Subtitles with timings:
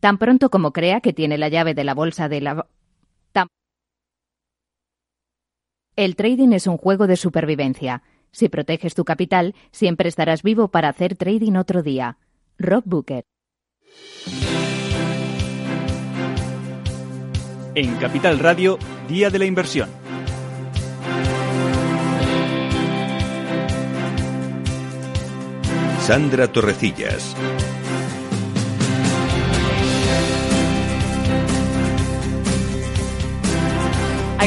[0.00, 2.66] Tan pronto como crea que tiene la llave de la bolsa de la...
[5.96, 8.04] El trading es un juego de supervivencia.
[8.30, 12.18] Si proteges tu capital, siempre estarás vivo para hacer trading otro día.
[12.56, 13.24] Rob Booker.
[17.74, 18.78] En Capital Radio,
[19.08, 19.88] Día de la Inversión.
[25.98, 27.34] Sandra Torrecillas.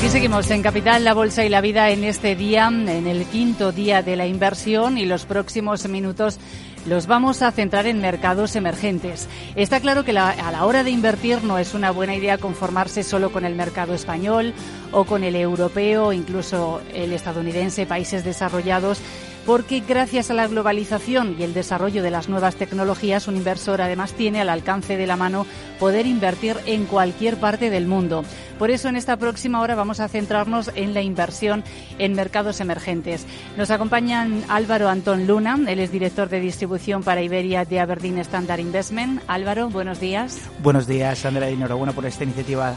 [0.02, 3.72] Aquí seguimos en Capital, la Bolsa y la Vida en este día, en el quinto
[3.72, 6.40] día de la inversión y los próximos minutos
[6.88, 9.30] los vamos a centrar en mercados emergentes.
[9.56, 13.32] Está claro que a la hora de invertir no es una buena idea conformarse solo
[13.32, 14.56] con el mercado español
[14.92, 19.00] o con el europeo, incluso el estadounidense, países desarrollados
[19.46, 24.14] porque gracias a la globalización y el desarrollo de las nuevas tecnologías, un inversor además
[24.14, 25.46] tiene al alcance de la mano
[25.80, 28.24] poder invertir en cualquier parte del mundo.
[28.60, 31.64] Por eso en esta próxima hora vamos a centrarnos en la inversión
[31.98, 33.26] en mercados emergentes.
[33.58, 38.60] Nos acompañan Álvaro Antón Luna, él es director de distribución para Iberia de Aberdeen Standard
[38.60, 39.22] Investment.
[39.28, 40.40] Álvaro, buenos días.
[40.62, 42.76] Buenos días, Sandra, y enhorabuena por esta iniciativa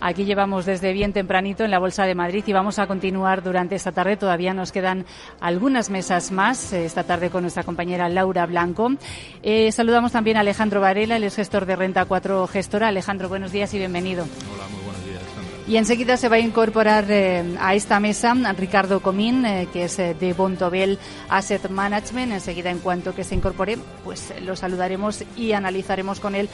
[0.00, 3.74] Aquí llevamos desde bien tempranito en la Bolsa de Madrid y vamos a continuar durante
[3.74, 4.16] esta tarde.
[4.16, 5.06] Todavía nos quedan
[5.40, 8.92] algunas mesas más eh, esta tarde con nuestra compañera Laura Blanco.
[9.42, 12.88] Eh, saludamos también a Alejandro Varela, el gestor de Renta 4 Gestora.
[12.88, 14.26] Alejandro, buenos días y bienvenido.
[15.68, 19.98] Y enseguida se va a incorporar eh, a esta mesa Ricardo Comín, eh, que es
[19.98, 20.96] eh, de Bontobel
[21.28, 22.34] Asset Management.
[22.34, 26.48] Enseguida, en cuanto que se incorpore, pues lo saludaremos y analizaremos con él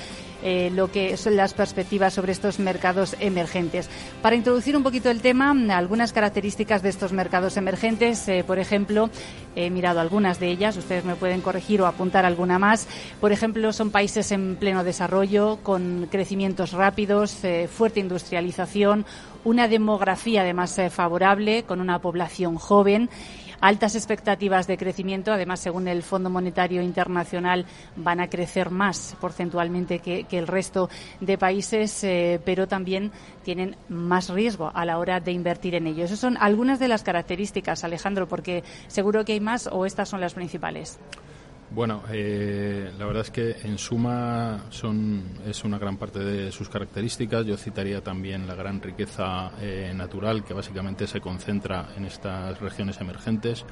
[0.75, 3.89] lo que son las perspectivas sobre estos mercados emergentes.
[4.23, 8.27] Para introducir un poquito el tema, algunas características de estos mercados emergentes.
[8.45, 9.09] por ejemplo,
[9.55, 12.89] he mirado algunas de ellas, ustedes me pueden corregir o apuntar alguna más.
[13.21, 17.39] Por ejemplo, son países en pleno desarrollo, con crecimientos rápidos,
[17.73, 19.02] fuerte industrialización
[19.45, 23.11] una demografía además eh, favorable, con una población joven
[23.63, 25.33] altas expectativas de crecimiento.
[25.33, 27.65] Además, según el Fondo Monetario Internacional,
[27.97, 33.13] van a crecer más porcentualmente que, el resto de países, eh, pero también
[33.45, 36.07] tienen más riesgo a la hora de invertir en ellos.
[36.07, 40.21] Esas son algunas de las características, Alejandro, porque seguro que hay más o estas son
[40.21, 40.99] las principales.
[41.75, 46.69] Bueno, eh, la verdad es que en suma son, es una gran parte de sus
[46.69, 47.47] características.
[47.47, 53.01] Yo citaría también la gran riqueza eh, natural que básicamente se concentra en estas regiones
[53.01, 53.65] emergentes.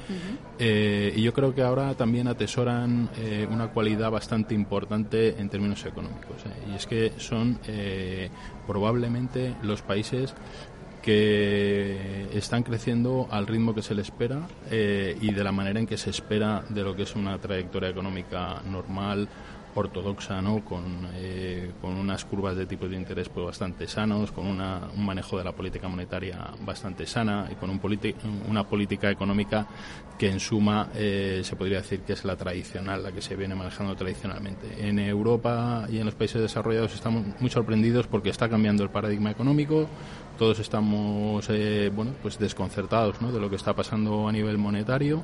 [0.59, 3.11] Eh, y yo creo que ahora también atesoran
[3.51, 6.43] una cualidad bastante importante en términos económicos.
[6.71, 7.59] Y es que son
[8.67, 10.35] probablemente los países
[11.03, 15.87] que están creciendo al ritmo que se le espera eh, y de la manera en
[15.87, 19.29] que se espera de lo que es una trayectoria económica normal
[19.75, 20.65] ortodoxa, ¿no?
[20.65, 25.05] Con, eh, con unas curvas de tipos de interés pues, bastante sanos, con una, un
[25.05, 27.81] manejo de la política monetaria bastante sana y con un
[28.49, 29.67] una política económica
[30.19, 33.55] que en suma eh, se podría decir que es la tradicional, la que se viene
[33.55, 34.87] manejando tradicionalmente.
[34.87, 39.31] En Europa y en los países desarrollados estamos muy sorprendidos porque está cambiando el paradigma
[39.31, 39.89] económico,
[40.41, 45.23] todos estamos eh, bueno, pues desconcertados de lo que está pasando a nivel monetario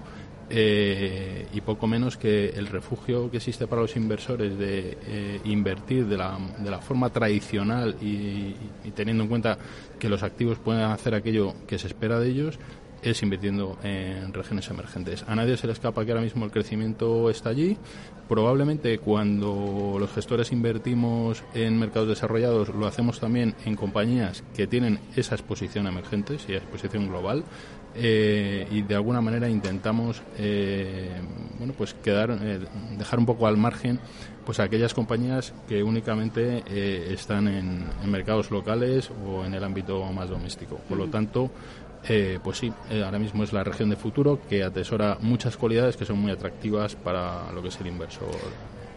[0.51, 6.05] eh, y poco menos que el refugio que existe para los inversores de eh, invertir
[6.05, 8.55] de la, de la, forma tradicional y,
[8.95, 9.57] teniendo en cuenta
[9.99, 12.59] que los activos pueden hacer aquello que se espera de ellos
[13.03, 15.25] es invirtiendo en regiones emergentes.
[15.27, 17.77] A nadie se le escapa que ahora mismo el crecimiento está allí.
[18.29, 24.99] Probablemente cuando los gestores invertimos en mercados desarrollados lo hacemos también en compañías que tienen
[25.15, 27.45] esa exposición emergente, y exposición global.
[27.99, 31.19] Eh, y de alguna manera intentamos eh,
[31.57, 32.61] bueno pues quedar eh,
[32.99, 33.99] dejar un poco al margen
[34.45, 36.63] pues aquellas compañías que únicamente
[37.11, 41.51] están en, mercados locales o en el ámbito más doméstico por lo tanto
[42.43, 42.73] pues sí,
[43.05, 46.95] ahora mismo es la región de futuro que atesora muchas cualidades que son muy atractivas
[46.95, 48.29] para lo que es el inversor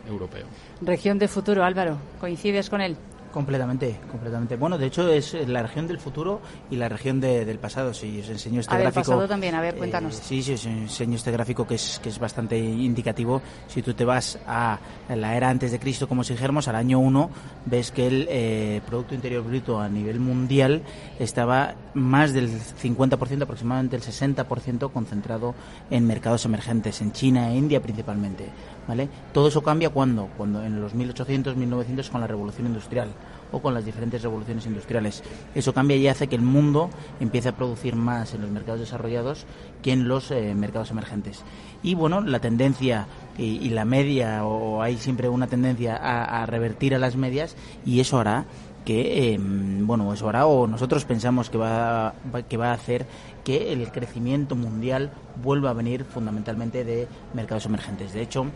[0.08, 0.46] europeo.
[0.82, 2.98] Región de futuro, Álvaro, ¿coincides con él?
[3.32, 4.56] Completamente, completamente.
[4.56, 6.42] Bueno, de hecho es la región del futuro
[6.72, 7.94] y la región del pasado.
[7.94, 9.02] Si os enseño este gráfico.
[9.02, 10.18] pasado también, a ver, cuéntanos.
[10.18, 13.42] Eh, sí, sí, os enseño este gráfico que es, que es bastante indicativo.
[13.68, 14.80] Si tú te vas a
[15.10, 17.30] la era antes de Cristo, como si dijéramos, al año 1,
[17.66, 20.82] ves que el eh, Producto Interior Bruto a nivel mundial
[21.20, 25.54] estaba más del 50%, aproximadamente el 60% concentrado
[25.92, 28.50] en mercados emergentes, en China e India principalmente.
[28.90, 29.08] ¿Vale?
[29.34, 33.10] Todo eso cambia cuando, cuando en los 1800, 1900 con la revolución industrial
[33.52, 35.24] o con las diferentes revoluciones industriales.
[35.54, 36.90] Eso cambia y hace que el mundo
[37.20, 39.46] empiece a producir más en los mercados desarrollados
[39.84, 41.44] que en los eh, mercados emergentes.
[41.84, 43.06] Y bueno, la tendencia
[43.38, 47.56] y, la media, o hay siempre una tendencia a, revertir a las medias,
[47.86, 48.46] y eso hará
[48.84, 52.16] que, em, bueno, eso hará, o nosotros pensamos que va,
[52.50, 53.06] que va a hacer
[53.46, 58.12] que el crecimiento mundial vuelva a venir fundamentalmente de mercados emergentes.
[58.12, 58.48] De hecho,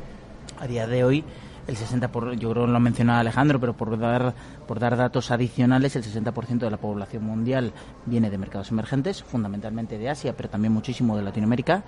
[0.59, 1.23] a día de hoy,
[1.67, 4.33] el 60 por, yo creo lo ha mencionado Alejandro, pero por dar
[4.67, 7.73] por dar datos adicionales, el 60% de la población mundial
[8.05, 11.83] viene de mercados emergentes, fundamentalmente de Asia, pero también muchísimo de Latinoamérica.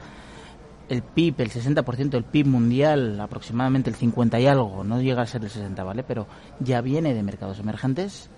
[0.87, 5.25] El PIB, el 60% del PIB mundial, aproximadamente el 50 y algo, no llega a
[5.25, 6.03] ser el 60, ¿vale?
[6.03, 6.27] Pero
[6.59, 8.29] ya viene de mercados emergentes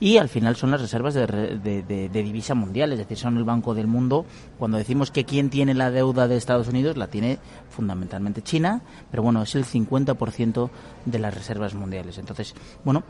[0.00, 3.74] y al final son las reservas de, de, divisa mundial, es decir, son el Banco
[3.74, 4.24] del Mundo.
[4.58, 7.38] Cuando decimos que quién tiene la deuda de Estados Unidos, la tiene
[7.68, 8.80] fundamentalmente China,
[9.10, 10.70] pero bueno, es el 50%
[11.04, 12.16] de las reservas mundiales.
[12.16, 13.04] Entonces, bueno,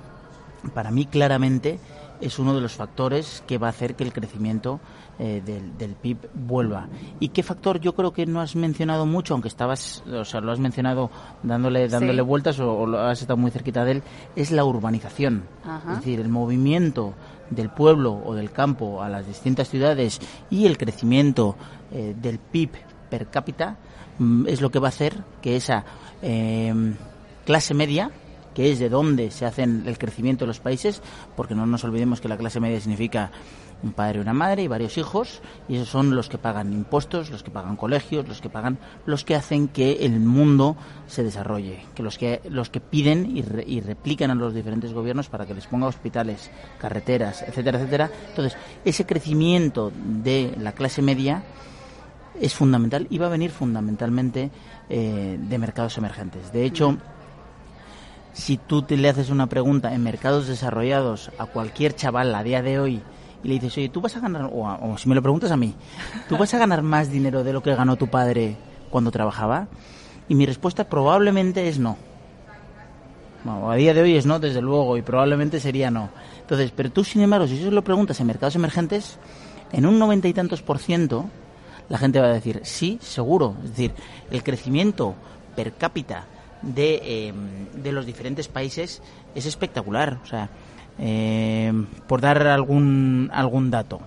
[0.74, 1.78] para mí claramente
[2.20, 4.80] es uno de los factores que va a hacer que el crecimiento
[5.22, 6.88] eh, del, PIB vuelva.
[7.18, 10.50] ¿Y qué factor yo creo que no has mencionado mucho, aunque estabas, o sea, lo
[10.50, 11.10] has mencionado
[11.42, 14.02] dándole, dándole vueltas o, lo has estado muy cerquita de él,
[14.34, 15.44] es la urbanización.
[15.90, 17.12] Es decir, el movimiento
[17.50, 21.54] del pueblo o del campo a las distintas ciudades y el crecimiento
[21.92, 22.70] eh, del PIB
[23.10, 23.76] per cápita
[24.18, 25.84] mm, es lo que va a hacer que esa
[26.22, 26.72] eh,
[27.44, 28.10] clase media
[28.54, 31.02] que es de donde se hace el crecimiento de los países,
[31.36, 33.30] porque no nos olvidemos que la clase media significa
[33.82, 37.30] un padre y una madre y varios hijos, y esos son los que pagan impuestos,
[37.30, 41.84] los que pagan colegios, los que pagan, los que hacen que el mundo se desarrolle,
[41.94, 45.54] que los que los que piden y, y replican a los diferentes gobiernos para que
[45.54, 48.10] les ponga hospitales, carreteras, etcétera, etcétera.
[48.28, 51.42] Entonces, ese crecimiento de la clase media
[52.40, 54.50] es fundamental y va a venir fundamentalmente
[54.88, 56.52] eh, de mercados emergentes.
[56.52, 56.96] De hecho,
[58.32, 62.62] si tú te le haces una pregunta en mercados desarrollados a cualquier chaval a día
[62.62, 63.02] de hoy
[63.42, 65.74] y le dices, oye, tú vas a ganar, o, si me lo preguntas a mí,
[66.28, 68.56] ¿tú vas a ganar más dinero de lo que ganó tu padre
[68.90, 69.68] cuando trabajaba?
[70.28, 71.96] Y mi respuesta probablemente es no.
[73.44, 76.10] a día de hoy es no, desde luego, y probablemente sería no.
[76.40, 79.18] Entonces, pero tú, sin embargo, si eso lo preguntas en mercados emergentes,
[79.72, 81.26] en un noventa y tantos por ciento,
[81.88, 83.56] la gente va a decir, sí, seguro.
[83.64, 83.92] Es decir,
[84.30, 85.14] el crecimiento
[85.56, 86.24] per cápita
[86.62, 89.02] de, em, de los diferentes países
[89.34, 90.18] es espectacular.
[90.22, 90.50] O sea,
[91.00, 94.00] em, por dar algún, algún dato,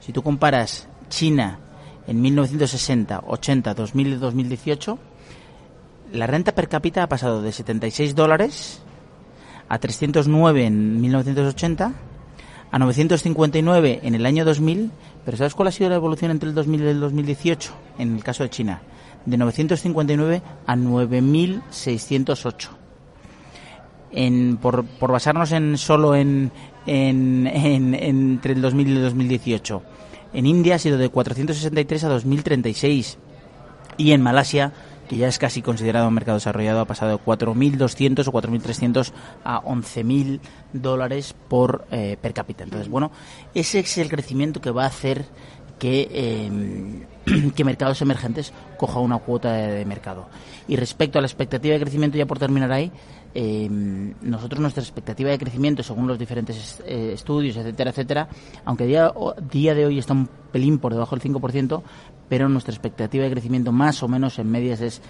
[0.00, 1.58] si tú comparas China
[2.06, 4.98] en 1960, 80, 2000 y 2018,
[6.12, 8.82] la renta per cápita ha pasado de 76 dólares
[9.68, 11.92] a 309 en 1980,
[12.70, 14.90] a 959 en el año 2000,
[15.24, 18.22] pero ¿sabes cuál ha sido la evolución entre el 2000 y el 2018 en el
[18.22, 18.82] caso de China?
[19.26, 22.83] de 959 a 9.608.
[24.16, 26.52] En, por, por basarnos en solo en,
[26.86, 29.82] en, entre el 2000 y el 2018.
[30.32, 33.18] En India ha sido de 463 a 2036
[33.96, 34.72] y en Malasia,
[35.08, 39.12] que ya es casi considerado un mercado desarrollado, ha pasado de 4.200 o 4.300
[39.44, 40.40] a 11.000
[40.72, 42.64] dólares por eh, per cápita.
[42.64, 43.12] Entonces, bueno,
[43.54, 45.26] ese es el crecimiento que va a hacer
[45.78, 50.26] que, eh, que mercados emergentes coja una cuota de, mercado.
[50.66, 52.90] Y respecto a la expectativa de crecimiento, ya por terminar ahí,
[53.34, 58.28] eh, nosotros nuestra expectativa de crecimiento, según los diferentes eh, estudios, etcétera, etcétera,
[58.64, 59.12] aunque día,
[59.50, 61.82] día de hoy está un pelín por debajo del 5%,
[62.28, 65.02] pero nuestra expectativa de crecimiento más o menos en medias es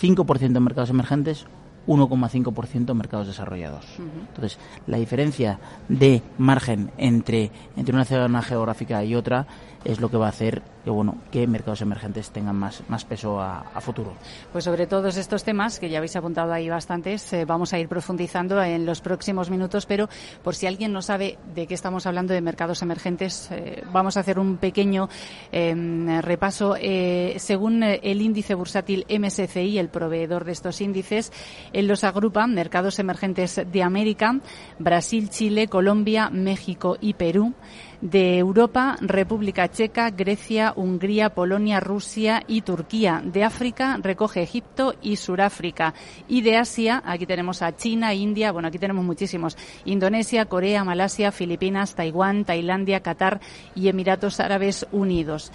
[0.00, 1.46] 5% en mercados emergentes,
[1.86, 3.84] 1,5% en mercados desarrollados.
[3.98, 9.46] Entonces, la diferencia de margen entre, entre una zona geográfica y otra
[9.84, 13.40] es lo que va a hacer que bueno que mercados emergentes tengan más, más peso
[13.40, 14.14] a, futuro.
[14.52, 17.88] Pues sobre todos estos temas que ya habéis apuntado ahí bastantes, eh, vamos a ir
[17.88, 20.08] profundizando en los próximos minutos, pero
[20.42, 24.20] por si alguien no sabe de qué estamos hablando de mercados emergentes, eh, vamos a
[24.20, 25.08] hacer un pequeño
[25.50, 26.76] em, repaso.
[26.78, 31.32] Eh, según el índice bursátil MSCI, el proveedor de estos índices,
[31.76, 34.40] él los agrupa mercados emergentes de América,
[34.78, 37.52] Brasil, Chile, Colombia, México y Perú
[38.00, 43.22] de Europa, República Checa, Grecia, Hungría, Polonia, Rusia y Turquía.
[43.24, 45.94] De África recoge Egipto y Suráfrica.
[46.28, 49.56] Y de Asia, aquí tenemos a China, India, bueno, aquí tenemos muchísimos.
[49.84, 53.40] Indonesia, Corea, Malasia, Filipinas, Taiwán, Tailandia, Qatar
[53.74, 55.52] y Emiratos Árabes Unidos.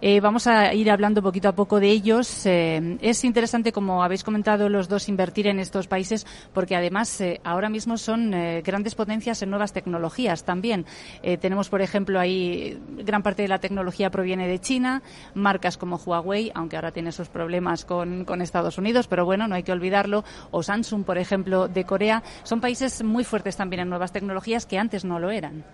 [0.00, 2.46] Eh, vamos a ir hablando poquito a poco de ellos.
[2.46, 7.40] Eh, es interesante, como habéis comentado los dos, invertir en estos países porque además eh,
[7.44, 10.84] ahora mismo son grandes potencias en nuevas tecnologías también.
[11.40, 15.02] tenemos, por ejemplo, ahí gran parte de la tecnología proviene de China,
[15.34, 19.54] marcas como Huawei, aunque ahora tiene sus problemas con, con Estados Unidos, pero bueno, no
[19.54, 23.88] hay que olvidarlo, o Samsung, por ejemplo, de Corea, son países muy fuertes también en
[23.88, 25.64] nuevas tecnologías que antes no lo eran.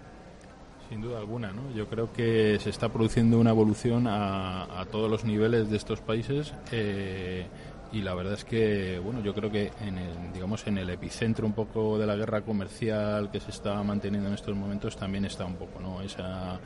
[0.90, 1.70] Sin duda alguna, ¿no?
[1.72, 6.52] Yo creo que se está produciendo una evolución a, todos los niveles de estos países
[6.72, 7.46] eh,
[7.92, 11.46] y la verdad es que, bueno, yo creo que en el, digamos, en el epicentro
[11.46, 15.44] un poco de la guerra comercial que se está manteniendo en estos momentos también está
[15.44, 16.02] un poco, ¿no?
[16.02, 16.58] Esa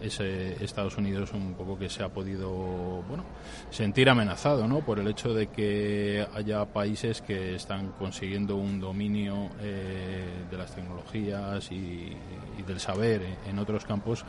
[0.00, 2.50] ese Estados Unidos un poco que se ha podido
[3.08, 3.24] bueno
[3.70, 4.80] sentir amenazado ¿no?
[4.80, 10.74] por el hecho de que haya países que están consiguiendo un dominio eh, de las
[10.74, 12.16] tecnologías y,
[12.66, 14.24] del saber en otros campos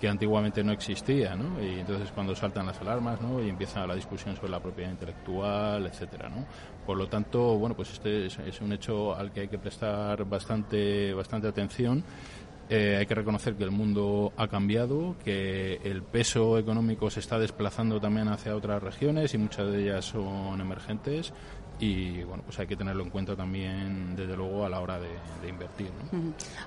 [0.00, 1.62] que antiguamente no existía, ¿no?
[1.62, 3.42] Y entonces cuando saltan las alarmas, ¿no?
[3.42, 6.44] Y empieza la discusión sobre la propiedad intelectual, etcétera, ¿no?
[6.84, 10.24] Por lo tanto, bueno, pues este es, es un hecho al que hay que prestar
[10.24, 12.04] bastante, bastante atención
[12.68, 17.38] eh, hay que reconocer que el mundo ha cambiado, que el peso económico se está
[17.38, 21.32] desplazando también hacia otras regiones y muchas de ellas son emergentes.
[21.78, 25.08] Y bueno pues hay que tenerlo en cuenta también desde luego a la hora de,
[25.46, 25.88] invertir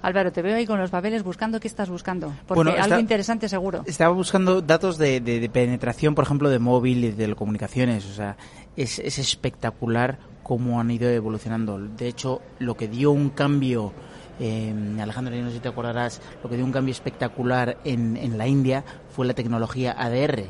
[0.03, 3.81] Álvaro te veo ahí con los papeles buscando qué estás buscando porque algo interesante seguro.
[3.87, 8.37] estaba buscando datos de, penetración por ejemplo de móvil y de telecomunicaciones o sea
[8.77, 11.77] es, es espectacular cómo han ido evolucionando.
[11.77, 13.93] De hecho lo que dio un cambio
[14.39, 18.37] eh, Alejandro, no sé si te acordarás, lo que dio un cambio espectacular en, en
[18.37, 20.45] la India fue la tecnología ADR.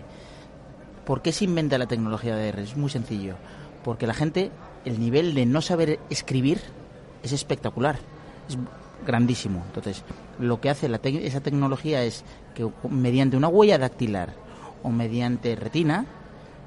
[1.06, 2.60] ¿Por qué se inventa la tecnología ADR?
[2.60, 3.36] Es muy sencillo.
[3.84, 4.52] Porque la gente,
[4.86, 6.62] el nivel de no saber escribir
[7.24, 7.98] es espectacular.
[8.48, 8.58] Es
[9.06, 9.64] grandísimo.
[9.66, 10.04] Entonces,
[10.40, 14.34] lo que hace la esa tecnología es que mediante una huella dactilar
[14.84, 16.06] o mediante retina,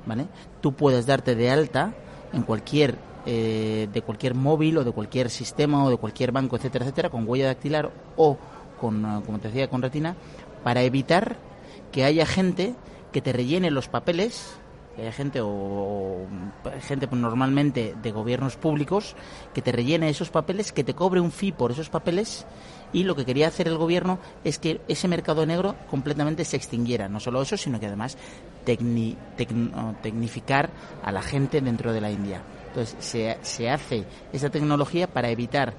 [0.07, 0.27] ¿vale?
[0.61, 1.95] Tú puedes darte de alta
[2.33, 6.85] en cualquier eh, de cualquier móvil o de cualquier sistema o de cualquier banco, etcétera,
[6.85, 8.37] etcétera, con huella dactilar o
[8.81, 10.17] con, eh, como te decía, con retina,
[10.65, 11.37] para evitar
[11.91, 12.75] que haya gente
[13.13, 14.59] que te rellene los papeles
[14.95, 16.27] que haya gente o,
[16.83, 19.17] gente pues, normalmente de gobiernos públicos
[19.55, 22.47] que te rellene esos papeles, que te cobre un fee por esos papeles
[22.93, 27.09] y lo que quería hacer el gobierno es que ese mercado negro completamente se extinguiera.
[27.09, 28.19] No solo eso, sino que además
[30.03, 30.71] tecnificar
[31.03, 32.43] a la gente dentro de la India.
[32.73, 35.75] Entonces, se, se hace esa tecnología para evitar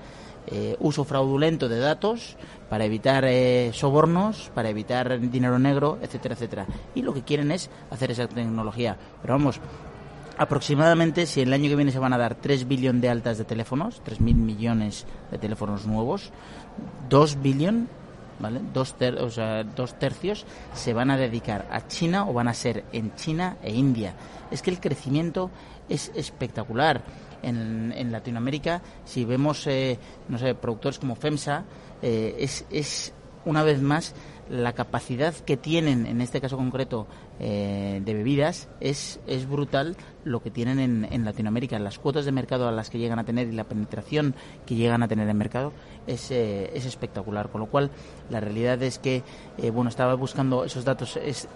[0.45, 2.37] eh, uso fraudulento de datos,
[2.69, 6.67] para evitar eh, sobornos, para evitar dinero negro, etcétera, etcétera.
[6.93, 8.95] Y lo que quieren es hacer esa tecnología.
[9.23, 9.59] Pero vamos,
[10.37, 13.45] aproximadamente, si el año que viene se van a dar 3 billones de altas de
[13.45, 16.31] teléfonos, 3.000 millones de teléfonos nuevos,
[17.09, 17.87] 2 billones
[18.39, 18.61] ¿vale?
[18.73, 22.83] Dos, o sea, dos tercios se van a dedicar a China o van a ser
[22.91, 24.13] en China e India.
[24.51, 25.49] Es que el crecimiento
[25.89, 27.01] es espectacular.
[27.43, 29.99] En, en Latinoamérica, si vemos, eh,
[30.29, 31.65] no sé, productores como FEMSA,
[32.01, 33.11] eh, es, es
[33.43, 34.15] una vez más
[34.49, 37.07] la capacidad que tienen, en este caso concreto,
[37.39, 41.77] eh, de bebidas, es, es brutal lo que tienen en, en, Latinoamérica.
[41.79, 44.35] Las cuotas de mercado a las que llegan a tener y la penetración
[44.65, 45.73] que llegan a tener en mercado
[46.07, 47.49] es, es espectacular.
[47.49, 47.91] Con lo cual,
[48.29, 49.23] la realidad es que,
[49.73, 51.47] bueno, estaba buscando esos datos, es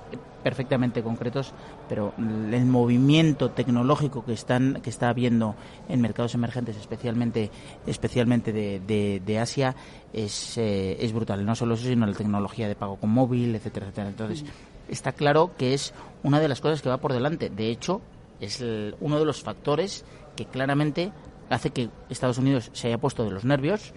[0.44, 1.54] perfectamente concretos,
[1.90, 5.56] pero el movimiento tecnológico que están que está habiendo
[5.90, 7.52] en mercados emergentes, especialmente
[7.86, 9.76] especialmente de, de, Asia,
[10.14, 11.46] es, eh, es brutal.
[11.46, 14.10] No solo eso, sino la tecnología de pago con móvil, etcétera, etcétera.
[14.10, 14.46] Entonces,
[14.90, 17.50] está claro que es una de las cosas que va por delante.
[17.50, 18.02] De hecho,
[18.40, 18.64] es
[19.00, 21.12] uno de los factores que claramente
[21.50, 23.94] hace que Estados Unidos se haya puesto de los nervios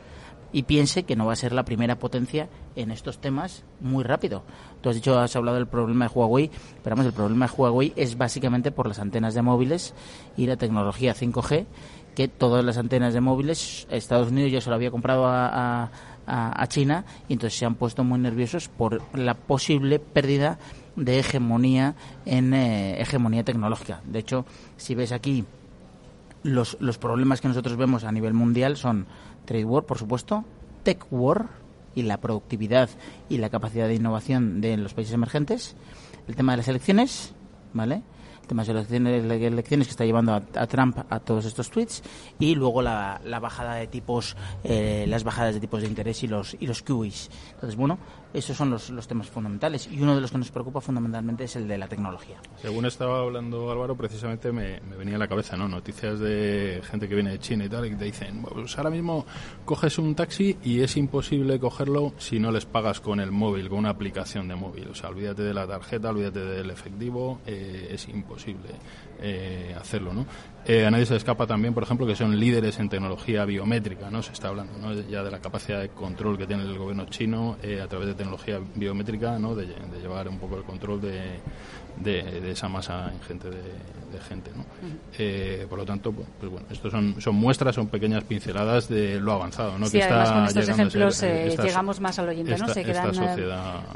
[0.53, 4.43] y piense que no va a ser la primera potencia en estos temas muy rápido.
[4.81, 6.51] Tú has dicho, has hablado del problema de Huawei,
[6.83, 9.95] pero vamos, el problema de Huawei es básicamente por las antenas de móviles
[10.37, 11.67] y la tecnología 5G,
[12.15, 15.91] que todas las antenas de móviles, Estados Unidos ya se lo había comprado a,
[16.27, 20.59] a, China y entonces se han puesto muy nerviosos por la posible pérdida
[21.07, 21.95] hegemonía
[22.25, 24.01] en eh, hegemonía tecnológica.
[24.05, 24.45] De hecho,
[24.77, 25.45] si ves aquí
[26.43, 29.07] los, los problemas que nosotros vemos a nivel mundial son
[29.45, 30.45] Trade War, por supuesto,
[30.83, 31.49] Tech War
[31.95, 32.89] y la productividad
[33.29, 35.77] y la capacidad de innovación de los países emergentes,
[36.29, 37.35] el tema de las elecciones,
[37.73, 38.03] ¿vale?
[38.47, 42.03] Temas de elecciones, elecciones que está llevando a, Trump a todos estos tweets
[42.39, 46.27] y luego la, la bajada de tipos, eh, las bajadas de tipos de interés y
[46.27, 47.31] los y los QIs.
[47.55, 47.99] Entonces, bueno,
[48.33, 51.57] esos son los, los temas fundamentales y uno de los que nos preocupa fundamentalmente es
[51.57, 52.39] el de la tecnología.
[52.57, 55.69] Según estaba hablando Álvaro, precisamente me, venía a la cabeza, ¿no?
[55.69, 59.27] Noticias de gente que viene de China y tal y te dicen, pues ahora mismo
[59.65, 63.79] coges un taxi y es imposible cogerlo si no les pagas con el móvil, con
[63.79, 64.89] una aplicación de móvil.
[64.89, 68.30] O sea, olvídate de la tarjeta, olvídate del efectivo, eh, es imposible
[69.23, 70.27] eh, hacerlo, ¿no?
[70.67, 74.23] Eh, a nadie se escapa también, por ejemplo, que son líderes en tecnología biométrica, ¿no?
[74.23, 74.93] Se está hablando ¿no?
[74.93, 78.61] ya de la capacidad de control que tiene el gobierno chino a través de tecnología
[78.75, 79.55] biométrica, ¿no?
[79.55, 79.67] De,
[80.01, 81.41] llevar un poco el control de,
[81.99, 83.63] de, esa masa ingente de,
[84.11, 84.65] de gente, ¿no?
[85.69, 89.79] por lo tanto, pues bueno, estos son, son muestras, son pequeñas pinceladas de lo avanzado,
[89.79, 89.87] ¿no?
[89.87, 92.69] Sí, que además con estos ejemplos llegamos más al oyente, ¿no?
[92.69, 93.13] Se quedan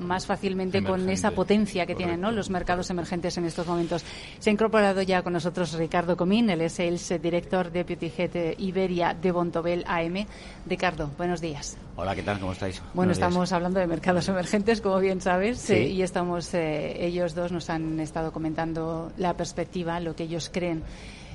[0.00, 2.30] más fácilmente con esa potencia que tienen, ¿no?
[2.30, 4.04] Los mercados emergentes en estos momentos.
[4.38, 9.14] Se ha incorporado ya con nosotros Ricardo Comín, él es el Director Deputy Head Iberia
[9.14, 10.26] de Bontobel AM.
[10.66, 11.76] Ricardo, buenos días.
[11.96, 12.40] Hola, ¿qué tal?
[12.40, 12.82] ¿Cómo estáis?
[12.92, 17.52] Bueno, estamos hablando de mercados emergentes, como bien sabes, eh, y estamos, eh, ellos dos
[17.52, 20.82] nos han estado comentando la perspectiva, lo que ellos creen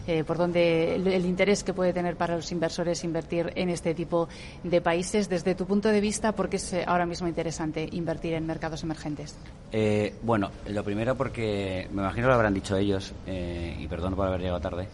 [0.09, 4.27] eh, por dónde el, interés que puede tener para los inversores invertir en este tipo
[4.63, 5.29] de países.
[5.29, 9.37] Desde tu punto de vista, ¿por qué es ahora mismo interesante invertir en mercados emergentes?
[9.71, 14.25] Eh, bueno, lo primero porque me imagino lo habrán dicho ellos, eh, y perdón por
[14.25, 14.87] haber llegado tarde.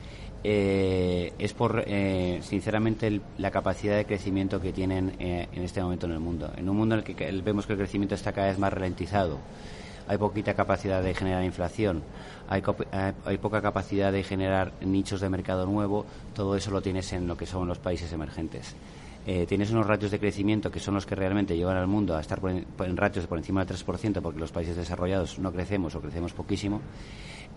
[0.43, 1.85] es por,
[2.41, 6.51] sinceramente, la capacidad de crecimiento que tienen en este momento en el mundo.
[6.57, 9.39] En un mundo en el que vemos que el crecimiento está cada vez más ralentizado,
[10.07, 12.03] hay poquita capacidad de generar inflación,
[12.47, 12.63] hay,
[13.25, 17.37] hay, poca capacidad de generar nichos de mercado nuevo, todo eso lo tienes en lo
[17.37, 18.75] que son los países emergentes.
[19.27, 22.21] Eh, tienes unos ratios de crecimiento que son los que realmente llevan al mundo a
[22.21, 26.01] estar en, ratios de por encima del 3%, porque los países desarrollados no crecemos o
[26.01, 26.81] crecemos poquísimo.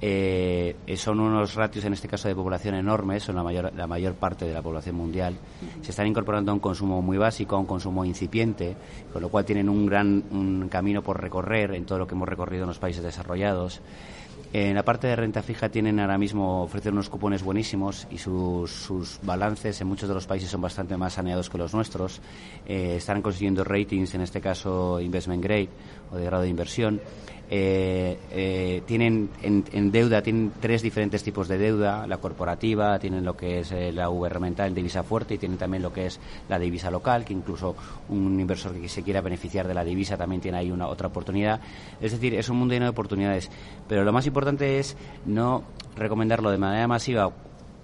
[0.00, 4.14] Eh, son unos ratios, en este caso, de población enormes, son la mayor, la mayor
[4.14, 5.37] parte de la población mundial.
[5.82, 8.76] Se están incorporando a un consumo muy básico, a un consumo incipiente,
[9.12, 12.28] con lo cual tienen un gran un camino por recorrer en todo lo que hemos
[12.28, 13.82] recorrido en los países desarrollados.
[14.50, 18.71] En la parte de renta fija tienen ahora mismo ofrecer unos cupones buenísimos y sus,
[18.71, 22.23] sus, balances en muchos de los países son bastante más saneados que los nuestros.
[22.67, 25.69] Eh, están consiguiendo ratings, en este caso investment grade
[26.11, 26.99] o de grado de inversión.
[27.50, 33.38] Eh, eh, tienen en, deuda, tienen tres diferentes tipos de deuda, la corporativa, tienen lo
[33.38, 36.59] que es eh, la gubernamental en divisa fuerte y tienen también lo que es la
[36.59, 37.75] divisa local, que incluso
[38.11, 41.61] un inversor que se quiera beneficiar de la divisa también tiene ahí una otra oportunidad.
[42.02, 43.50] Es decir, es un mundo lleno de oportunidades.
[43.88, 45.64] Pero lo más importante es no
[45.97, 47.31] recomendarlo de manera masiva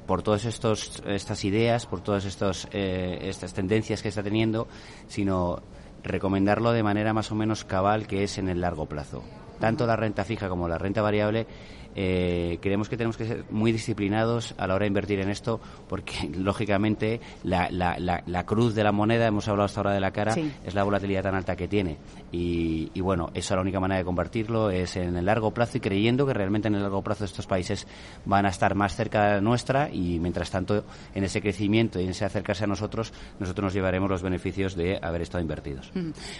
[0.07, 4.69] por todas estas ideas, por todas estos, estas tendencias que está teniendo,
[5.09, 5.63] sino
[6.03, 9.23] recomendarlo de manera más o menos cabal, que es en el largo plazo
[9.59, 11.47] tanto la renta fija como la renta variable
[11.95, 15.61] eh, creemos que tenemos que ser muy disciplinados a la hora de invertir en esto
[15.89, 20.11] porque, lógicamente, la, la, la, cruz de la moneda, hemos hablado hasta ahora de la
[20.11, 20.35] cara,
[20.65, 21.99] es la volatilidad tan alta que tiene.
[22.33, 25.81] Y, y, bueno, eso la única manera de convertirlo es en el largo plazo y
[25.81, 27.87] creyendo que realmente en el largo plazo estos países
[28.25, 32.05] van a estar más cerca de la nuestra y, mientras tanto, en ese crecimiento y
[32.05, 35.93] en ese acercarse a nosotros, nosotros nos llevaremos los beneficios de haber estado invertidos.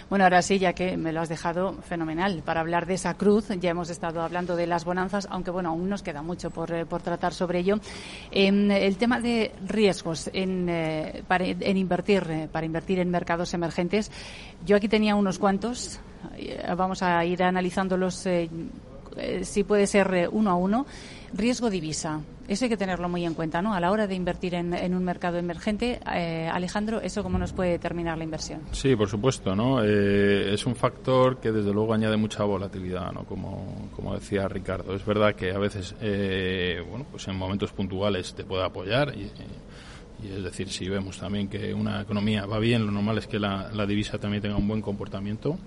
[0.09, 3.49] Bueno, ahora sí, ya que me lo has dejado fenomenal, para hablar de esa cruz,
[3.59, 6.85] ya hemos estado hablando de las bonanzas, aunque bueno, aún nos queda mucho por, eh,
[6.85, 7.79] por tratar sobre ello.
[8.31, 14.11] el tema de riesgos en, eh, para, en invertir, eh, para invertir en mercados emergentes,
[14.65, 15.99] yo aquí tenía unos cuantos.
[16.75, 18.27] Vamos a ir analizándolos
[19.43, 20.85] si puede ser uno a uno.
[21.33, 22.21] Riesgo divisa.
[22.47, 23.73] Eso hay que tenerlo muy en cuenta, ¿no?
[23.73, 27.71] A la hora de invertir en, un mercado emergente, eh, Alejandro, ¿eso cómo nos puede
[27.71, 28.61] determinar la inversión?
[28.71, 29.83] Sí, por supuesto, ¿no?
[29.83, 33.23] Eh, es un factor que desde luego añade mucha volatilidad, ¿no?
[33.23, 34.93] Como, como decía Ricardo.
[34.95, 39.31] Es verdad que a veces, eh, bueno, pues en momentos puntuales te puede apoyar y,
[40.23, 43.69] es decir, si vemos también que una economía va bien, lo normal es que la,
[43.73, 45.57] la divisa también tenga un buen comportamiento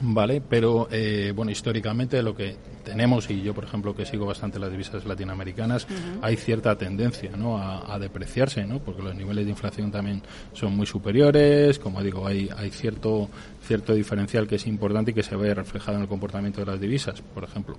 [0.00, 4.60] Vale, pero eh, bueno, históricamente lo que tenemos, y yo por ejemplo que sigo bastante
[4.60, 5.86] las divisas latinoamericanas,
[6.22, 7.58] hay cierta tendencia ¿no?
[7.58, 8.78] A, depreciarse, ¿no?
[8.78, 10.22] porque los niveles de inflación también
[10.52, 13.28] son muy superiores, como digo, hay, hay cierto,
[13.62, 16.80] cierto diferencial que es importante y que se ve reflejado en el comportamiento de las
[16.80, 17.20] divisas.
[17.20, 17.76] Por ejemplo,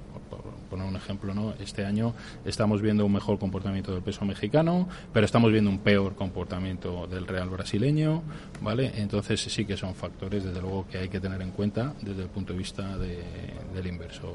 [0.67, 1.53] poner un ejemplo, ¿no?
[1.59, 2.13] Este año
[2.45, 7.25] estamos viendo un mejor comportamiento del peso mexicano, pero estamos viendo un peor comportamiento del
[7.25, 8.23] real brasileño,
[8.61, 8.91] ¿vale?
[8.97, 12.29] Entonces sí que son factores, desde luego, que hay que tener en cuenta desde el
[12.29, 14.33] punto de vista del inversor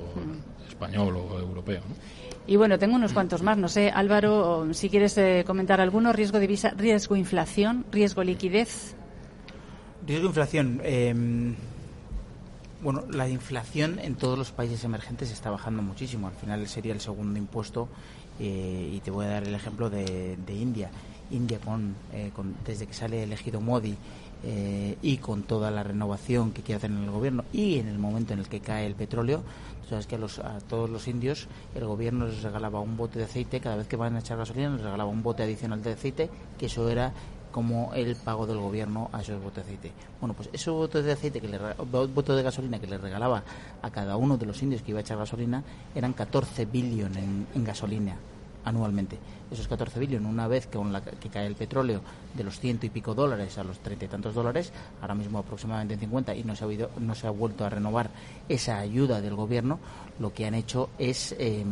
[0.72, 1.82] español o europeo,
[2.46, 3.56] Y bueno, tengo unos cuantos más.
[3.56, 6.12] No sé, Álvaro, si quieres eh, comentar alguno.
[6.12, 8.96] Riesgo divisa, riesgo inflación, riesgo liquidez.
[10.06, 10.80] Riesgo inflación.
[10.82, 11.14] Eh,
[12.82, 16.26] Bueno, la inflación en todos los países emergentes está bajando muchísimo.
[16.26, 17.88] Al final sería el segundo impuesto
[18.40, 20.90] eh, y te voy a dar el ejemplo de, India.
[21.30, 21.60] India,
[22.12, 23.94] eh, con, desde que sale elegido Modi
[24.44, 27.98] eh, y con toda la renovación que quiere hacer en el gobierno y en el
[27.98, 29.42] momento en el que cae el petróleo,
[29.88, 33.26] sabes que a, los, a todos los indios el gobierno les regalaba un bote de
[33.26, 36.30] aceite, cada vez que van a echar gasolina les regalaba un bote adicional de aceite,
[36.58, 37.12] que eso era
[37.52, 39.92] como el pago del gobierno a esos botes de aceite.
[40.20, 43.44] Bueno, pues esos botes de aceite que le botes de gasolina que le regalaba
[43.82, 45.62] a cada uno de los indios que iba a echar gasolina
[45.94, 47.22] eran 14 billones
[47.54, 48.16] en gasolina
[48.64, 49.18] anualmente.
[49.50, 52.00] Esos 14 billones, una vez que, cae el petróleo
[52.34, 55.94] de los ciento y pico dólares a los treinta y tantos dólares, ahora mismo aproximadamente
[55.94, 58.10] en 50, y no se, ha no se ha vuelto a renovar
[58.48, 59.78] esa ayuda del gobierno,
[60.18, 61.66] lo que han hecho es em,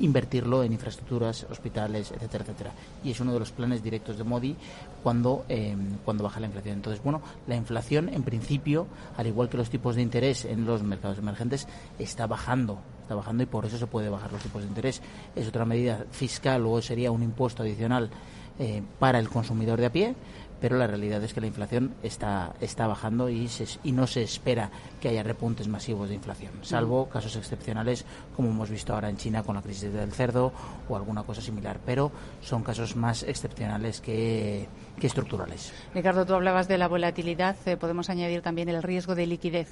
[0.00, 2.72] invertirlo en infraestructuras, hospitales, etcétera, etcétera.
[3.02, 4.56] Y es uno de los planes directos de Modi
[5.02, 6.76] cuando, em, cuando baja la inflación.
[6.76, 8.86] Entonces, bueno, la inflación, en principio,
[9.16, 11.66] al igual que los tipos de interés en los mercados emergentes,
[11.98, 15.00] está bajando está bajando y por eso se puede bajar los tipos de interés.
[15.36, 18.10] Es otra medida fiscal o sería un impuesto adicional
[18.58, 20.14] eh, para el consumidor de a pie,
[20.60, 23.48] pero la realidad es que la inflación está, está bajando y,
[23.84, 28.70] y no se espera que haya repuntes masivos de inflación, salvo casos excepcionales como hemos
[28.70, 30.52] visto ahora en China con la crisis del cerdo
[30.88, 34.66] o alguna cosa similar, pero son casos más excepcionales que,
[34.98, 35.72] que estructurales.
[35.94, 39.68] Ricardo, tú hablabas de la volatilidad, eh, podemos añadir también el riesgo de liquidez.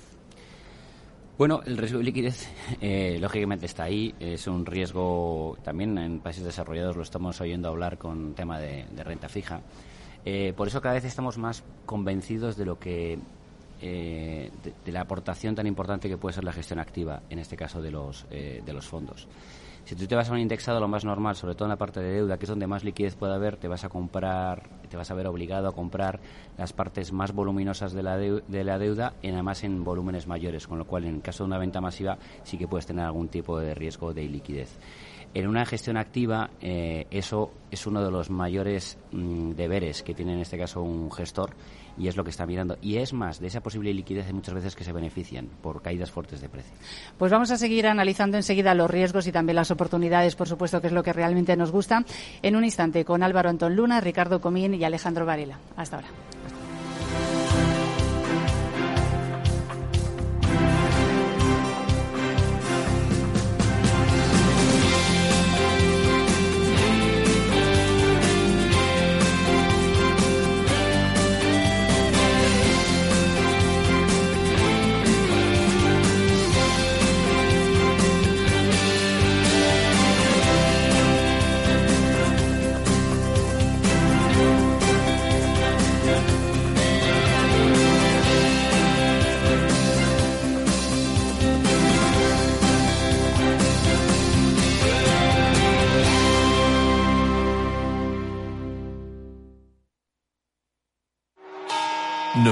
[1.37, 2.49] Bueno, el riesgo de liquidez,
[2.81, 4.15] eh, lógicamente, está ahí.
[4.21, 9.29] Es un riesgo también en países desarrollados, lo estamos oyendo hablar con tema de, renta
[9.29, 9.61] fija.
[10.25, 13.19] Eh, por eso cada vez estamos más convencidos de lo que
[13.87, 14.51] eh,
[14.85, 17.91] de, la aportación tan importante que puede ser la gestión activa, en este caso de
[17.91, 19.29] los, de los fondos.
[19.85, 22.01] Si tú te vas a un indexado, lo más normal, sobre todo en la parte
[22.01, 25.11] de deuda, que es donde más liquidez puede haber, te vas a comprar, te vas
[25.11, 26.21] a ver obligado a comprar
[26.57, 30.79] las partes más voluminosas de la, de la deuda y además en volúmenes mayores, con
[30.79, 33.75] lo cual en caso de una venta masiva sí que puedes tener algún tipo de
[33.75, 34.79] riesgo de liquidez.
[35.35, 40.33] En una gestión activa, eh, eso es uno de los mayores mm, deberes que tiene
[40.33, 41.51] en este caso un gestor
[41.99, 42.77] y es lo que está mirando.
[42.81, 46.11] Y es más, de esa posible liquidez hay muchas veces que se benefician por caídas
[46.11, 46.73] fuertes de precio.
[47.19, 50.89] Pues vamos a seguir analizando enseguida los riesgos y también las oportunidades, por supuesto, que
[50.89, 52.05] es lo que realmente nos gusta,
[52.43, 55.59] en un instante con Álvaro Antón Luna, Ricardo Comín y Alejandro Varela.
[55.77, 56.09] Hasta ahora.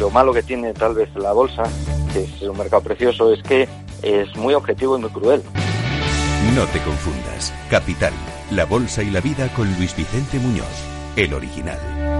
[0.00, 1.62] lo malo que tiene tal vez la bolsa,
[2.12, 3.68] que es un mercado precioso, es que
[4.02, 5.42] es muy objetivo y muy cruel.
[6.56, 7.52] No te confundas.
[7.68, 8.12] Capital,
[8.50, 10.66] la bolsa y la vida con Luis Vicente Muñoz,
[11.16, 12.19] el original.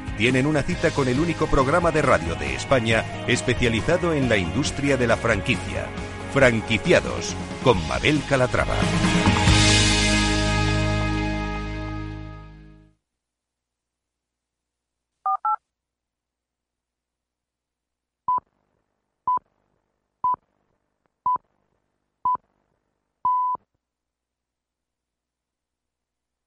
[0.17, 4.97] tienen una cita con el único programa de radio de España especializado en la industria
[4.97, 5.87] de la franquicia.
[6.33, 8.75] Franquiciados con Mabel Calatrava.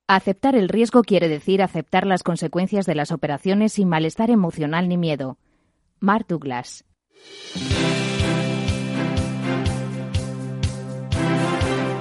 [0.06, 4.98] Aceptar el riesgo quiere decir aceptar las consecuencias de las operaciones sin malestar emocional ni
[4.98, 5.38] miedo.
[5.98, 6.84] Mark Douglas.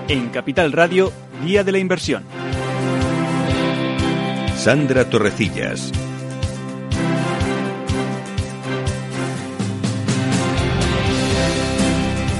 [0.09, 1.13] En Capital Radio,
[1.45, 2.25] Día de la Inversión.
[4.57, 5.93] Sandra Torrecillas.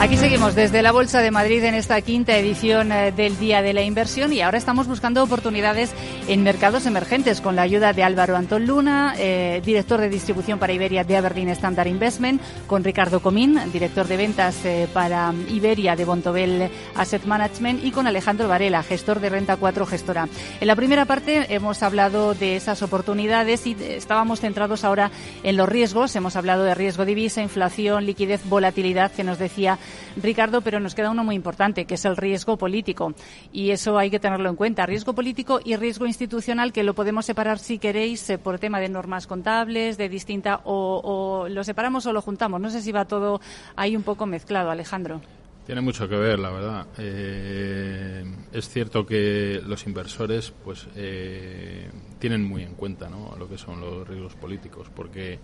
[0.04, 3.72] Aquí seguimos desde la Bolsa de Madrid en esta quinta edición eh, del Día de
[3.72, 5.94] la Inversión y ahora estamos buscando oportunidades
[6.28, 10.74] en mercados emergentes con la ayuda de Álvaro Antón Luna, eh, director de distribución para
[10.74, 16.04] Iberia de Aberdeen Standard Investment, con Ricardo Comín, director de ventas eh, para Iberia de
[16.04, 20.28] Bontobel Asset Management y con Alejandro Varela, gestor de Renta 4 Gestora.
[20.60, 25.12] En la primera parte hemos hablado de esas oportunidades y estábamos centrados ahora
[25.44, 26.14] en los riesgos.
[26.18, 29.80] Hemos hablado de riesgo divisa, inflación, liquidez, volatilidad que nos decía
[30.18, 33.14] Ricardo, pero nos queda uno muy importante, que es el riesgo político.
[33.52, 34.86] Y eso hay que tenerlo en cuenta.
[34.86, 38.90] Riesgo político y riesgo institucional, que lo podemos separar, si queréis, eh, por tema de
[38.90, 42.60] normas contables, de distinta, o, lo separamos o lo juntamos.
[42.62, 43.42] No sé si va todo
[43.76, 45.22] ahí un poco mezclado, Alejandro.
[45.66, 46.88] Tiene mucho que ver, la verdad.
[46.98, 53.34] Eh, es cierto que los inversores, pues, eh, tienen muy en cuenta, ¿no?
[53.38, 55.40] Lo que son los riesgos políticos, porque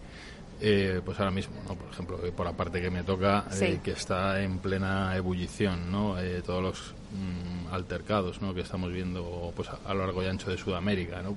[0.61, 1.75] eh, pues ahora mismo, ¿no?
[1.75, 6.19] por ejemplo, por la parte que me toca, eh, que está en plena ebullición, ¿no?
[6.19, 8.53] Eh, todos los mm, altercados ¿no?
[8.53, 11.35] que estamos viendo pues, a, lo largo y ancho de Sudamérica, ¿no?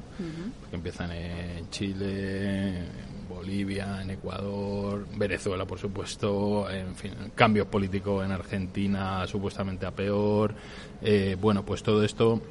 [0.70, 8.24] que empiezan en Chile, en Bolivia, en Ecuador, Venezuela, por supuesto, en fin, cambio político
[8.24, 10.54] en Argentina, supuestamente a peor.
[11.40, 12.42] bueno, pues todo esto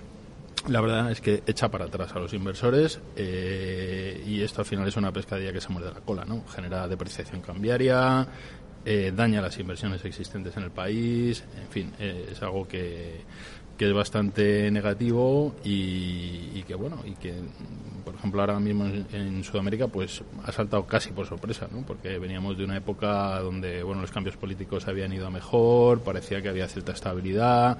[0.67, 4.87] la verdad es que echa para atrás a los inversores eh, y esto al final
[4.87, 6.43] es una pescadilla que se muerde la cola, ¿no?
[6.47, 8.27] Genera depreciación cambiaria,
[8.85, 13.21] eh, daña las inversiones existentes en el país, en fin, eh, es algo que,
[13.81, 17.33] que es bastante negativo y, que bueno y que
[18.05, 21.81] por ejemplo ahora mismo en, Sudamérica pues ha saltado casi por sorpresa ¿no?
[21.81, 26.43] porque veníamos de una época donde bueno los cambios políticos habían ido a mejor parecía
[26.43, 27.79] que había cierta estabilidad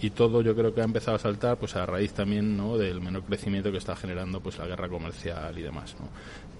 [0.00, 2.76] y todo yo creo que ha empezado a saltar pues a raíz también ¿no?
[2.78, 6.08] del menor crecimiento que está generando pues la guerra comercial y demás ¿no?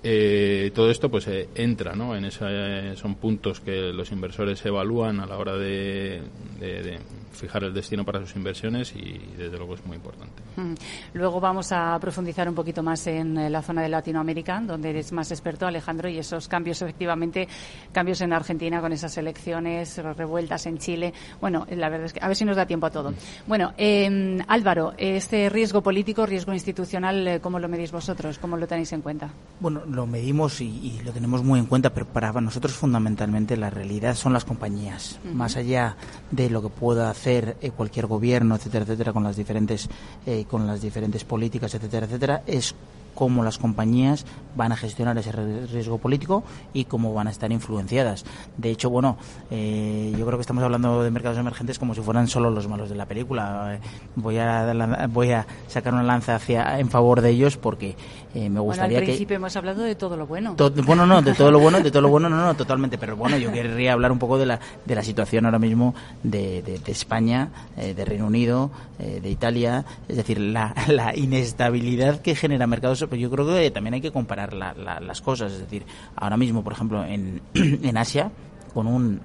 [0.02, 2.16] Eh, todo esto pues eh, entra ¿no?
[2.16, 6.22] en esa, son puntos que los inversores evalúan a la hora de,
[6.58, 6.98] de
[7.38, 10.42] fijar el destino para sus inversiones y desde luego es muy importante.
[10.56, 10.74] Mm.
[11.14, 15.12] Luego vamos a profundizar un poquito más en eh, la zona de Latinoamérica, donde eres
[15.12, 17.48] más experto, Alejandro, y esos cambios, efectivamente,
[17.92, 21.14] cambios en Argentina con esas elecciones, revueltas en Chile.
[21.40, 23.14] Bueno, la verdad es que a ver si nos da tiempo a todo.
[23.46, 28.38] Bueno, eh, Álvaro, este riesgo político, riesgo institucional, eh, ¿cómo lo medís vosotros?
[28.38, 29.30] ¿Cómo lo tenéis en cuenta?
[29.60, 34.14] Bueno, lo medimos y, lo tenemos muy en cuenta, pero para nosotros fundamentalmente la realidad
[34.14, 35.18] son las compañías.
[35.32, 35.96] Más allá
[36.30, 39.88] de lo que pueda hacer eh, cualquier gobierno, etcétera, etcétera, con las diferentes,
[40.26, 42.74] eh, con las diferentes políticas, etcétera, etcétera, es
[43.18, 48.24] cómo las compañías van a gestionar ese riesgo político y cómo van a estar influenciadas.
[48.56, 49.16] De hecho, bueno,
[49.50, 52.88] eh, yo creo que estamos hablando de mercados emergentes como si fueran solo los malos
[52.88, 53.74] de la película.
[53.74, 53.80] Eh,
[54.14, 57.96] voy a voy a sacar una lanza hacia en favor de ellos porque
[58.36, 60.54] eh, me gustaría bueno, al principio hemos hablado de todo lo bueno.
[60.86, 62.98] bueno, no, de todo lo bueno, de todo lo bueno, no, no, totalmente.
[62.98, 66.62] Pero bueno, yo querría hablar un poco de la de la situación ahora mismo de,
[66.62, 73.02] de, España, de Reino Unido, de Italia, es decir, la, la inestabilidad que genera mercados
[73.08, 75.52] pero yo creo que también hay que comparar las cosas.
[75.52, 75.84] Es decir,
[76.16, 78.30] ahora mismo, por ejemplo, en, en Asia,
[78.72, 79.20] con un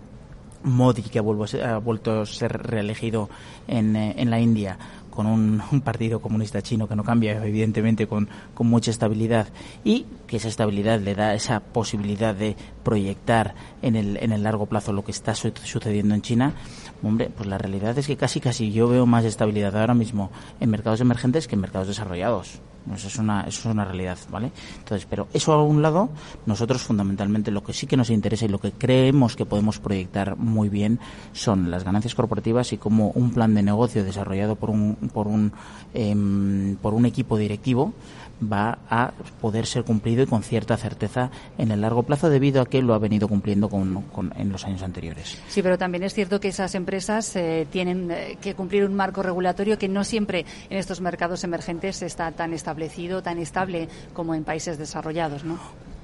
[0.63, 3.30] Modi que ha, vuelto a ser reelegido
[3.67, 4.78] en, eh, la India,
[5.10, 9.48] con un, partido comunista chino que no cambia, evidentemente, con, con, mucha estabilidad,
[9.84, 14.65] y que esa estabilidad le da esa posibilidad de proyectar en el, en el largo
[14.65, 16.54] plazo lo que está sucediendo en China,
[17.04, 20.69] hombre, pues la realidad es que casi casi yo veo más estabilidad ahora mismo en
[20.69, 22.62] mercados emergentes que en mercados desarrollados.
[22.93, 24.52] Eso es una, eso es una realidad, ¿vale?
[24.80, 26.10] Entonces, pero eso a un lado,
[26.46, 30.36] nosotros fundamentalmente lo que sí que nos interesa y lo que creemos que podemos proyectar
[30.38, 31.00] muy bien
[31.32, 35.54] son las ganancias corporativas y como un plan de negocio desarrollado por un, por un,
[35.93, 37.93] em, por un equipo directivo
[38.41, 42.65] va a poder ser cumplido y con cierta certeza en el largo plazo debido a
[42.65, 44.04] que lo ha venido cumpliendo con,
[44.38, 45.38] en los años anteriores.
[45.48, 49.24] Sí, pero también es cierto que esas empresas eh, tienen eh, que cumplir un marco
[49.24, 52.73] regulatorio que no siempre en estos mercados emergentes está tan establecido,
[53.24, 55.44] tan estable como en países desarrollados.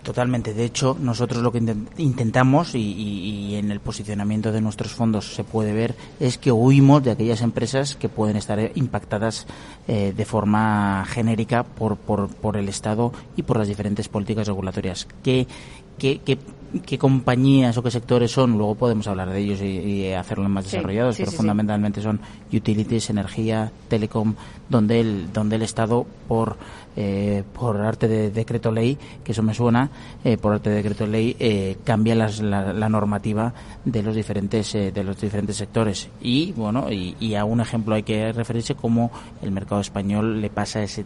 [0.03, 0.53] Totalmente.
[0.53, 1.61] De hecho, nosotros lo que
[1.97, 7.11] intentamos y, en el posicionamiento de nuestros fondos se puede ver es que huimos de
[7.11, 9.45] aquellas empresas que pueden estar impactadas
[9.87, 15.07] eh, de forma genérica por, por, el Estado y por las diferentes políticas regulatorias.
[15.21, 15.47] ¿Qué,
[15.97, 16.37] qué, qué,
[16.97, 18.57] compañías o qué sectores son?
[18.57, 22.19] Luego podemos hablar de ellos y, hacerlo más desarrollados, pero fundamentalmente son
[22.51, 24.35] utilities, energía, telecom,
[24.69, 26.57] donde el, donde el Estado, por
[26.95, 29.89] eh, por arte de decreto ley, que eso me suena,
[30.23, 33.53] eh, por arte de decreto ley eh, cambia la, normativa
[33.85, 36.09] de los diferentes de los diferentes sectores.
[36.21, 40.81] Y bueno y, a un ejemplo hay que referirse como el mercado español le pasa
[40.81, 41.05] ese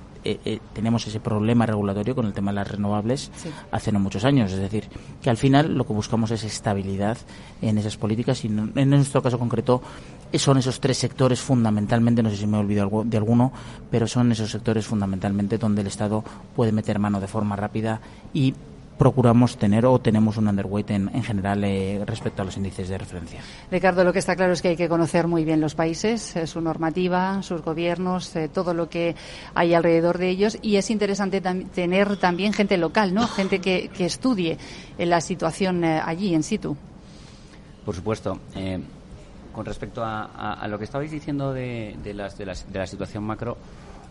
[0.72, 3.30] tenemos ese problema regulatorio con el tema de las renovables
[3.72, 4.88] hace no muchos años, es decir
[5.22, 7.17] que al final lo que buscamos es estabilidad
[7.62, 9.82] en esas políticas y en nuestro caso concreto
[10.39, 13.52] son esos tres sectores fundamentalmente, no sé si me he olvidado de alguno,
[13.91, 16.24] pero son esos sectores fundamentalmente donde el Estado
[16.56, 18.02] puede meter mano de forma rápida
[18.34, 18.54] y
[18.98, 23.41] procuramos tener o tenemos un underweight en, general eh, respecto a los índices de referencia.
[23.72, 26.48] Ricardo, lo que está claro es que hay que conocer muy bien los países, eh,
[26.48, 29.15] su normativa, sus gobiernos, eh, todo lo que
[29.56, 33.28] hay alrededor de ellos y es interesante tener también gente local, ¿no?
[33.28, 34.58] Gente que, estudie
[34.98, 36.76] la situación allí en situ.
[37.86, 38.39] Por supuesto
[39.53, 43.57] con respecto a, lo que estabais diciendo de, las, de, la situación macro,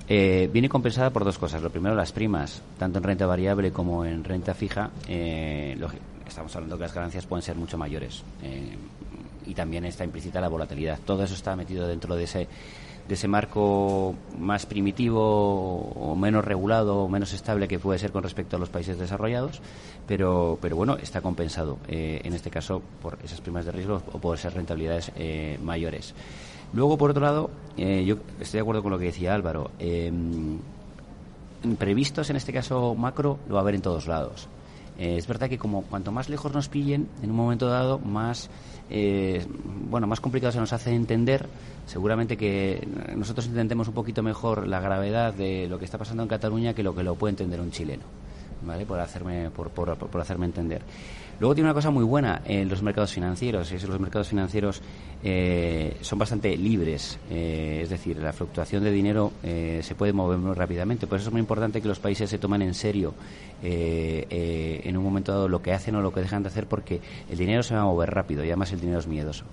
[0.09, 1.63] eh, viene compensada por dos cosas.
[1.63, 4.91] Lo primero, las primas, tanto en renta variable como en renta fija.
[5.09, 5.79] Eh,
[6.27, 8.23] estamos hablando que las ganancias pueden ser mucho mayores.
[8.43, 8.77] Eh,
[9.47, 10.99] y también está implícita la volatilidad.
[11.05, 12.49] Todo eso está metido dentro de ese
[13.09, 18.23] de ese marco más primitivo o menos regulado o menos estable que puede ser con
[18.23, 19.61] respecto a los países desarrollados,
[20.07, 24.19] pero, pero bueno, está compensado eh, en este caso por esas primas de riesgo o
[24.19, 26.15] por esas rentabilidades eh, mayores.
[26.73, 29.71] Luego, por otro lado, eh, yo estoy de acuerdo con lo que decía Álvaro.
[31.79, 34.49] previstos en este caso macro lo va a haber en todos lados.
[34.99, 38.51] Es verdad que como cuanto más lejos nos pillen, en un momento dado, más
[38.91, 39.45] eh,
[39.89, 41.47] bueno, más complicado se nos hace entender.
[41.87, 46.29] Seguramente que nosotros intentemos un poquito mejor la gravedad de lo que está pasando en
[46.29, 48.05] Cataluña que lo que lo puede entender un chileno,
[48.65, 48.87] ¿vale?
[48.87, 50.83] Por hacerme, por, por, por hacerme entender.
[51.41, 54.81] Luego tiene una cosa muy buena en los mercados financieros, es que los mercados financieros
[55.25, 60.39] eh, son bastante libres, eh, es decir, la fluctuación de dinero eh, se puede mover
[60.39, 61.07] muy rápidamente.
[61.07, 63.15] Por eso es muy importante que los países se tomen en serio
[63.65, 67.39] en un momento dado lo que hacen o lo que dejan de hacer, porque el
[67.39, 69.45] dinero se va a mover rápido y además el dinero es miedoso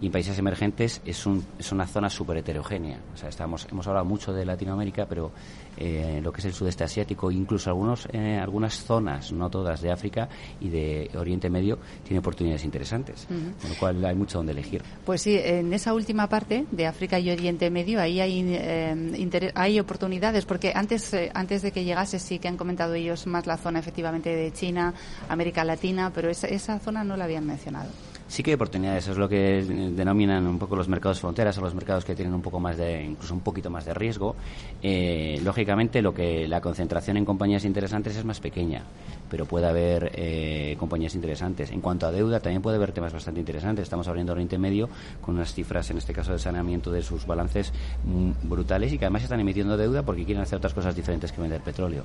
[0.00, 2.98] y en países emergentes es, un, es una zona súper heterogénea.
[3.12, 5.32] O sea, estamos, hemos hablado mucho de Latinoamérica, pero
[5.76, 9.92] eh, lo que es el sudeste asiático, incluso algunos, eh, algunas zonas, no todas, de
[9.92, 10.28] África
[10.60, 14.82] y de Oriente Medio, tiene oportunidades interesantes, con lo cual hay mucho donde elegir.
[15.04, 19.80] Pues sí, en esa última parte de África y Oriente Medio, ahí hay, eh, hay
[19.80, 23.56] oportunidades, porque antes, eh, antes de que llegase sí que han comentado ellos más la
[23.56, 24.94] zona efectivamente de China,
[25.28, 27.90] América Latina, pero esa, esa zona no la habían mencionado
[28.30, 29.08] sí que hay oportunidades.
[29.08, 32.40] es lo que denominan un poco los mercados fronteras o los mercados que tienen un
[32.40, 34.36] poco más de, incluso un poquito más de riesgo.
[34.82, 38.84] Eh, lógicamente, lo que la concentración en compañías interesantes es más pequeña,
[39.28, 41.72] pero puede haber eh, compañías interesantes.
[41.72, 43.82] En cuanto a deuda, también puede haber temas bastante interesantes.
[43.82, 44.88] Estamos abriendo Oriente Medio
[45.20, 47.72] con unas cifras, en este caso de saneamiento de sus balances
[48.04, 51.40] mm, brutales y que además están emitiendo deuda porque quieren hacer otras cosas diferentes que
[51.40, 52.04] vender petróleo.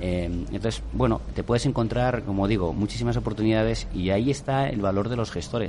[0.00, 5.08] Eh, entonces, bueno, te puedes encontrar, como digo, muchísimas oportunidades y ahí está el valor
[5.08, 5.63] de los gestores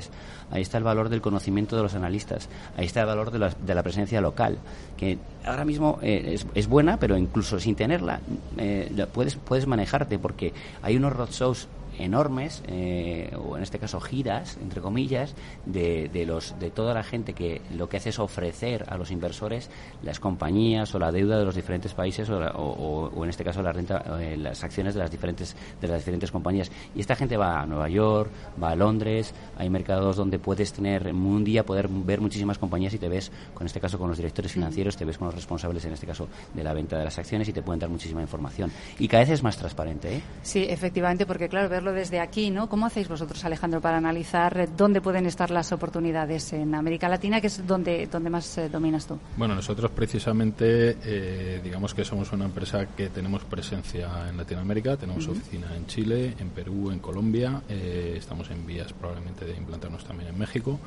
[0.51, 3.83] ahí está el valor del conocimiento de los analistas, ahí está el valor de la,
[3.83, 4.57] presencia local,
[4.97, 8.19] que ahora mismo eh, es, buena, pero incluso sin tenerla
[8.57, 11.67] eh, puedes, puedes manejarte porque hay unos roadshows
[11.99, 17.03] enormes, eh, o en este caso giras, entre comillas, de, de, los, de toda la
[17.03, 19.69] gente que lo que hace es ofrecer a los inversores
[20.03, 23.71] las compañías o la deuda de los diferentes países o, o, en este caso la
[23.71, 26.71] renta, eh, las acciones de las diferentes de las diferentes compañías.
[26.95, 28.29] Y esta gente va a Nueva York,
[28.61, 32.99] va a Londres, hay mercados donde puedes tener un día poder ver muchísimas compañías y
[32.99, 35.93] te ves, con este caso con los directores financieros, te ves con los responsables en
[35.93, 38.71] este caso de la venta de las acciones y te pueden dar muchísima información.
[38.99, 40.15] Y cada vez es más transparente.
[40.15, 40.21] ¿eh?
[40.41, 42.69] Sí, efectivamente, porque claro, desde aquí, ¿no?
[42.69, 47.47] ¿Cómo hacéis vosotros, Alejandro, para analizar dónde pueden estar las oportunidades en América Latina, que
[47.47, 49.17] es donde, donde más eh, dominas tú?
[49.37, 55.27] Bueno, nosotros precisamente, eh, digamos que somos una empresa que tenemos presencia en Latinoamérica, tenemos
[55.27, 60.29] oficina en Chile, en Perú, en Colombia, eh, estamos en vías probablemente de implantarnos también
[60.29, 60.79] en México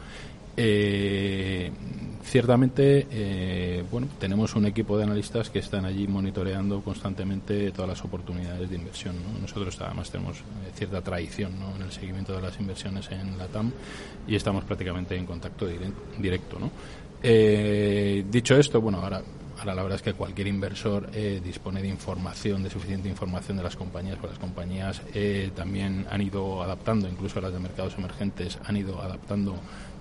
[0.56, 1.70] eh,
[2.28, 8.04] ciertamente, eh, bueno, tenemos un equipo de analistas que están allí monitoreando constantemente todas las
[8.04, 9.16] oportunidades de inversión.
[9.40, 13.72] Nosotros además tenemos eh, cierta tradición en el seguimiento de las inversiones en la TAM
[14.26, 15.66] y estamos prácticamente en contacto
[16.18, 16.58] directo.
[16.58, 16.70] ¿no?
[17.22, 19.22] Eh, dicho esto, bueno, ahora
[19.58, 21.10] Ahora la verdad es que cualquier inversor
[21.42, 25.02] dispone de información, de suficiente información de las compañías, porque las compañías
[25.56, 29.56] también han ido adaptando, incluso las de mercados emergentes han ido adaptando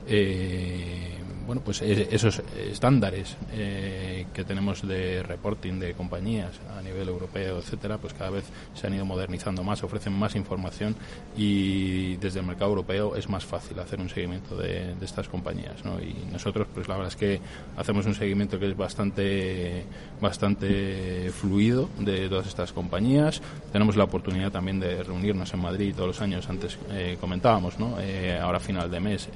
[0.07, 7.59] eh, bueno, pues esos estándares eh, que tenemos de reporting de compañías a nivel europeo,
[7.59, 8.43] etcétera, pues cada vez
[8.73, 10.93] se han ido modernizando más, ofrecen más información
[11.37, 15.77] y desde el mercado europeo es más fácil hacer un seguimiento de, estas compañías.
[16.01, 17.39] Y nosotros, pues la verdad es que
[17.77, 19.85] hacemos un seguimiento que es bastante,
[20.19, 23.41] bastante fluido de todas estas compañías.
[23.71, 26.49] Tenemos la oportunidad también de reunirnos en Madrid todos los años.
[26.49, 27.95] Antes eh, comentábamos, ¿no?
[28.01, 29.29] Eh, ahora final de mes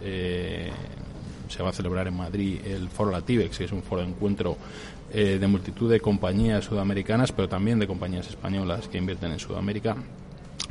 [1.51, 4.57] se va a celebrar en Madrid el Foro Latibex, que es un foro de encuentro
[5.13, 9.95] eh, de multitud de compañías sudamericanas, pero también de compañías españolas que invierten en Sudamérica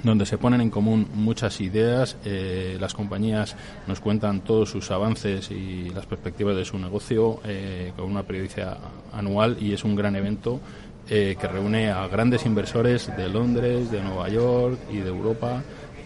[0.03, 2.17] donde se ponen en común muchas ideas.
[2.25, 3.55] Eh, las compañías
[3.87, 8.79] nos cuentan todos sus avances y las perspectivas de su negocio eh, con una periodicidad
[9.13, 10.61] anual y es un gran evento
[11.07, 15.61] que reúne a grandes inversores de Londres, de Nueva York y de Europa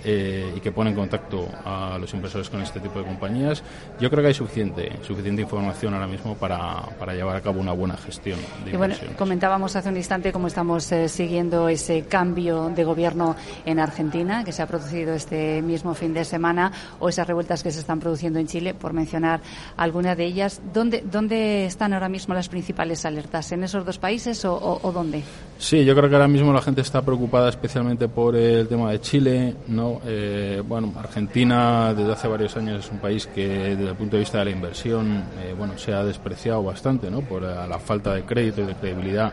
[0.05, 3.63] eh, y que pone en contacto a los inversores con este tipo de compañías.
[4.01, 7.73] Yo creo que hay suficiente, suficiente información ahora mismo para, para llevar a cabo una
[7.73, 12.71] buena gestión de y bueno, comentábamos hace un instante cómo estamos eh, siguiendo ese cambio
[12.71, 17.27] de gobierno en Argentina que se ha producido este mismo fin de semana o esas
[17.27, 19.41] revueltas que se están produciendo en Chile, por mencionar
[19.77, 20.61] alguna de ellas.
[20.73, 23.53] ¿Dónde, dónde están ahora mismo las principales alertas?
[23.53, 25.23] ¿En esos dos países o, o dónde?
[25.65, 29.01] Sí, yo creo que ahora mismo la gente está preocupada especialmente por el tema de
[29.01, 29.99] Chile, ¿no?
[30.05, 34.21] Eh, bueno, Argentina desde hace varios años es un país que desde el punto de
[34.21, 37.23] vista de la inversión, eh, bueno, se ha despreciado bastante, ¿no?
[37.23, 39.33] Por la falta de crédito y de credibilidad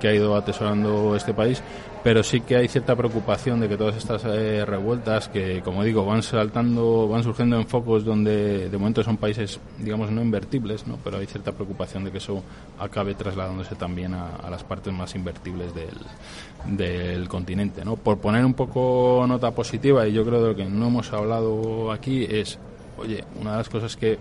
[0.00, 1.62] que ha ido atesorando este país,
[2.02, 6.04] pero sí que hay cierta preocupación de que todas estas eh, revueltas que, como digo,
[6.04, 10.98] van saltando, van surgiendo en focos donde de momento son países, digamos, no invertibles, ¿no?
[11.04, 12.42] Pero hay cierta preocupación de que eso
[12.78, 17.96] acabe trasladándose también a, las partes más invertibles del, del continente, ¿no?
[17.96, 21.92] Por poner un poco nota positiva, y yo creo de lo que no hemos hablado
[21.92, 22.58] aquí, es,
[22.96, 24.18] oye, una de las cosas que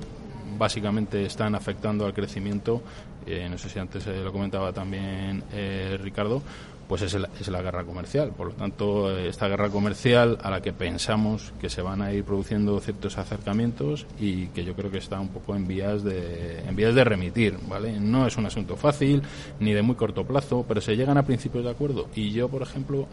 [0.58, 2.82] básicamente están afectando al crecimiento,
[3.26, 6.42] eh, no sé si antes eh, lo comentaba también eh, Ricardo,
[6.88, 8.32] pues es, es, la guerra comercial.
[8.36, 12.24] Por lo tanto, esta guerra comercial a la que pensamos que se van a ir
[12.24, 16.76] produciendo ciertos acercamientos y que yo creo que está un poco en vías de, en
[16.76, 18.00] vías de remitir, ¿vale?
[18.00, 19.22] No es un asunto fácil
[19.60, 22.08] ni de muy corto plazo, pero se llegan a principios de acuerdo.
[22.16, 23.08] Y yo, por ejemplo,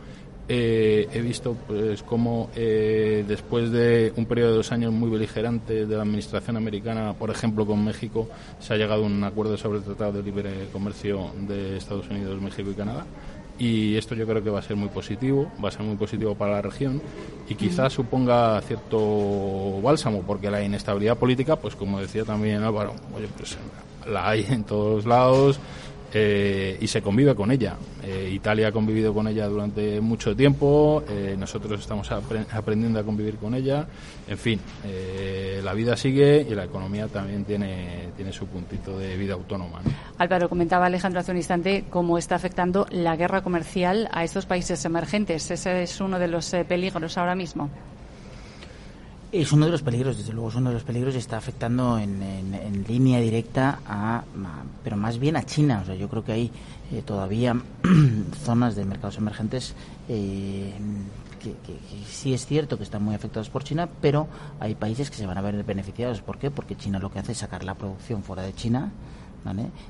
[0.49, 5.87] eh, he visto pues cómo eh, después de un periodo de dos años muy beligerante
[5.87, 8.29] de la administración americana, por ejemplo con México,
[8.61, 12.41] se ha llegado a un acuerdo sobre el Tratado de Libre Comercio de Estados Unidos,
[12.41, 13.05] México y Canadá.
[13.59, 16.35] Y esto yo creo que va a ser muy positivo, va a ser muy positivo
[16.35, 17.01] para la región
[17.49, 23.29] y quizás suponga cierto bálsamo, porque la inestabilidad política, pues como decía también Álvaro, oye,
[23.37, 23.57] pues
[24.07, 25.59] la hay en todos lados,
[26.19, 27.77] eh, y se convive con ella.
[28.03, 33.37] Eh, Italia ha convivido con ella durante mucho tiempo, eh, nosotros estamos aprendiendo a convivir
[33.37, 33.87] con ella.
[34.27, 34.59] En fin,
[35.63, 39.83] la vida sigue y la economía también tiene, tiene su puntito de vida autónoma.
[40.17, 44.85] Álvaro, comentaba Alejandro hace un instante cómo está afectando la guerra comercial a estos países
[44.87, 45.51] emergentes.
[45.51, 47.69] Ese es uno de los peligros ahora mismo.
[49.41, 51.99] Es uno de los peligros, desde luego es uno de los peligros y está afectando
[51.99, 54.25] en, en, línea directa a,
[54.83, 55.81] pero más bien a China.
[55.83, 56.51] O sea, yo creo que hay
[56.91, 57.55] eh, todavía
[58.45, 59.75] zonas de mercados emergentes
[60.09, 60.73] eh,
[61.39, 61.55] que,
[62.09, 64.27] sí es cierto que están muy afectados por China, pero
[64.59, 66.23] hay países que se van a ver beneficiados.
[66.23, 66.51] ¿Por qué?
[66.51, 68.91] Porque China lo que hace es sacar la producción fuera de China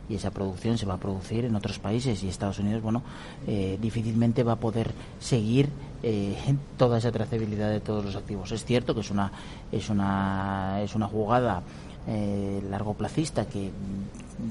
[0.09, 3.02] y esa producción se va a producir en otros países y Estados Unidos, bueno,
[3.46, 5.68] eh, difícilmente va a poder seguir
[6.02, 6.36] eh,
[6.76, 8.52] toda esa trazabilidad de todos los activos.
[8.52, 9.32] Es cierto que es una
[9.72, 11.62] es una es una jugada
[12.09, 13.72] eh, largoplacista que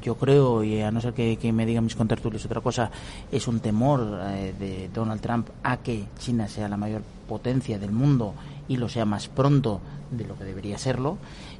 [0.01, 2.91] yo creo, y a no ser que, me digan mis contertulios otra cosa,
[3.31, 7.91] es un temor eh, de Donald Trump a que China sea la mayor potencia del
[7.91, 8.33] mundo
[8.67, 9.79] y lo sea más pronto
[10.11, 11.17] de lo que debería serlo.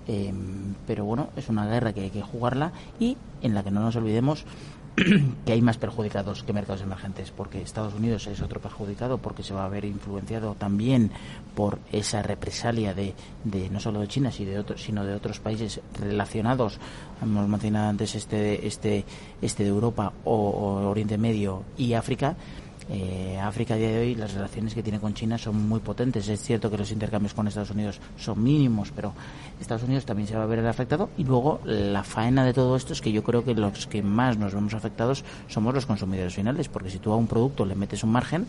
[0.07, 3.81] Em, pero bueno, es una guerra que hay que jugarla y en la que no
[3.81, 4.45] nos olvidemos
[5.45, 9.53] que hay más perjudicados que mercados emergentes, porque Estados Unidos es otro perjudicado, porque se
[9.53, 11.11] va a ver influenciado también
[11.53, 15.39] por esa represalia de, de no solo de China, sino de, otros, sino de otros
[15.39, 16.79] países relacionados.
[17.21, 19.03] Hemos mencionado antes este, este,
[19.41, 22.37] este de Europa o Oriente Medio y África
[22.89, 26.27] eh, África a día de hoy las relaciones que tiene con China son muy potentes.
[26.27, 29.13] Es cierto que los intercambios con Estados Unidos son mínimos, pero
[29.59, 31.09] Estados Unidos también se va a ver afectado.
[31.17, 34.37] Y luego la faena de todo esto es que yo creo que los que más
[34.37, 38.03] nos vemos afectados somos los consumidores finales, porque si tú a un producto le metes
[38.03, 38.45] un margen,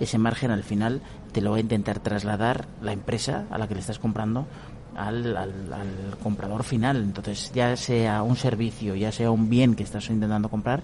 [0.00, 1.02] ese margen al final
[1.32, 4.46] te lo va a intentar trasladar la empresa a la que le estás comprando
[4.96, 6.96] al, al, comprador final.
[6.96, 10.82] Entonces, ya sea un servicio, ya sea un bien que estás intentando comprar,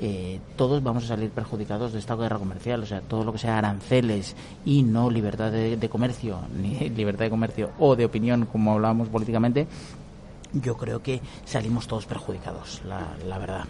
[0.00, 2.82] eh, todos vamos a salir perjudicados de esta guerra comercial.
[2.82, 4.34] O sea, todo lo que sea aranceles
[4.64, 9.66] y no libertad de, comercio, ni libertad de comercio o de opinión, como hablábamos políticamente,
[10.52, 13.64] yo creo que salimos todos perjudicados, la verdad.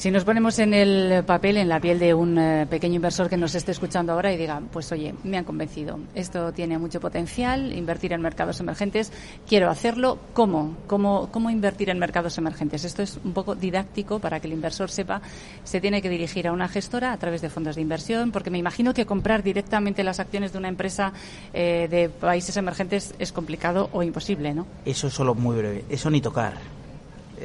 [0.00, 3.36] Si nos ponemos en el papel, en la piel de un eh, pequeño inversor que
[3.36, 7.70] nos esté escuchando ahora y diga, pues oye, me han convencido, esto tiene mucho potencial,
[7.76, 9.12] invertir en mercados emergentes,
[9.46, 10.74] quiero hacerlo, ¿cómo?
[10.86, 12.86] ¿Cómo, invertir en mercados emergentes?
[12.86, 15.20] Esto es un poco didáctico para que el inversor sepa,
[15.64, 18.56] se tiene que dirigir a una gestora a través de fondos de inversión, porque me
[18.56, 21.12] imagino que comprar directamente las acciones de una empresa
[21.52, 24.66] eh, de países emergentes es complicado o imposible, ¿no?
[24.86, 26.79] Eso es solo muy breve, eso ni tocar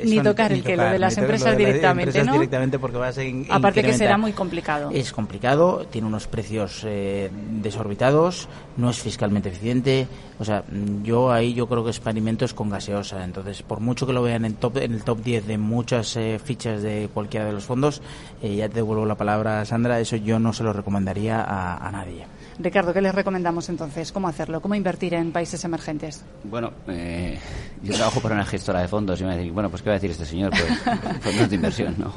[0.04, 2.34] ni tocar el que lo de las empresas directamente, ¿no?
[2.34, 4.90] directamente porque va a ser Aparte que será muy complicado.
[4.92, 7.30] Es complicado, tiene unos precios eh,
[7.62, 10.08] desorbitados, no es fiscalmente eficiente.
[10.40, 10.64] O sea,
[11.04, 13.24] yo ahí yo creo que experimentos con gaseosa.
[13.24, 16.40] Entonces, por mucho que lo vean en, top, en el top 10 de muchas eh,
[16.44, 18.02] fichas de cualquiera de los fondos,
[18.42, 22.26] eh, ya te devuelvo la palabra, Sandra, eso yo no se lo recomendaría a nadie.
[22.58, 24.14] Ricardo, ¿qué les recomendamos entonces?
[24.14, 24.62] ¿Cómo hacerlo?
[24.62, 26.24] ¿Cómo invertir en países emergentes?
[26.46, 27.38] Bueno, eh,
[27.84, 30.00] yo trabajo para una gestora de fondos y me decir, bueno, pues ¿qué va a
[30.00, 30.52] decir este señor?
[30.52, 30.80] Pues
[31.22, 32.14] fondos de inversión, ¿no?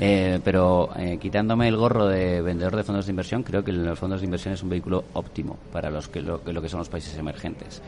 [0.00, 3.98] Eh, pero eh, quitándome el gorro de vendedor de fondos de inversión, creo que los
[3.98, 7.16] fondos de inversión es un vehículo óptimo para los que lo, que son los países
[7.18, 7.82] emergentes.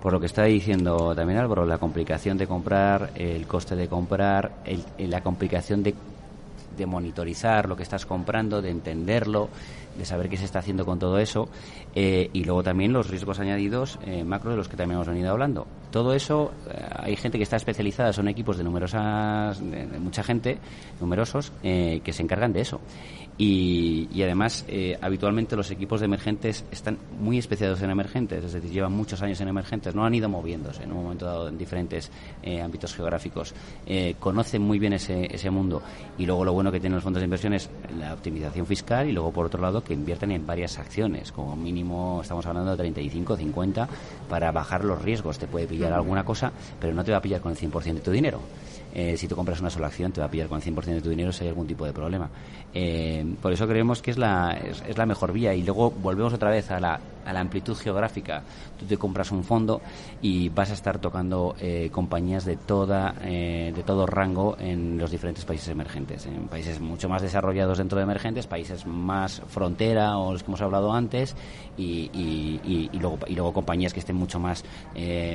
[0.00, 4.52] Por lo que está diciendo también Álvaro, la complicación de comprar, el coste de comprar,
[4.98, 5.94] la complicación de
[6.76, 9.50] de monitorizar lo que estás comprando, de entenderlo,
[9.96, 11.48] de saber qué se está haciendo con todo eso
[11.94, 15.30] eh, y luego también los riesgos añadidos eh, macro de los que también hemos venido
[15.30, 15.66] hablando.
[15.90, 20.58] Todo eso, eh, hay gente que está especializada, son equipos de numerosas, de, mucha gente,
[21.00, 22.80] numerosos, que se encargan de eso.
[23.38, 24.66] Y, además,
[25.00, 29.40] habitualmente los equipos de emergentes están muy especializados en emergentes, es decir, llevan muchos años
[29.40, 32.10] en emergentes, no han ido moviéndose en un momento dado en diferentes
[32.62, 33.54] ámbitos geográficos,
[34.18, 35.82] conocen muy bien ese, ese mundo.
[36.18, 39.12] Y luego lo bueno que tienen los fondos de inversión es la optimización fiscal y
[39.12, 43.36] luego, por otro lado, que invierten en varias acciones, como mínimo estamos hablando de 35,
[43.36, 43.88] 50,
[44.28, 45.38] para bajar los riesgos.
[45.38, 48.00] Te puede pillar alguna cosa, pero no te va a pillar con el 100% de
[48.00, 48.40] tu dinero.
[48.92, 51.00] Eh, si tú compras una sola acción te va a pillar con el 100% de
[51.00, 52.28] tu dinero si hay algún tipo de problema.
[52.74, 56.50] Eh, por eso creemos que es la, es, la mejor vía y luego volvemos otra
[56.50, 58.42] vez a la, a la amplitud geográfica.
[58.78, 59.80] Tú te compras un fondo
[60.22, 65.44] y vas a estar tocando eh, compañías de, toda, de todo rango en los diferentes
[65.44, 70.42] países emergentes, en países mucho más desarrollados dentro de emergentes, países más frontera o los
[70.42, 71.36] que hemos hablado antes
[71.76, 74.64] y, y, luego, y luego compañías que estén mucho más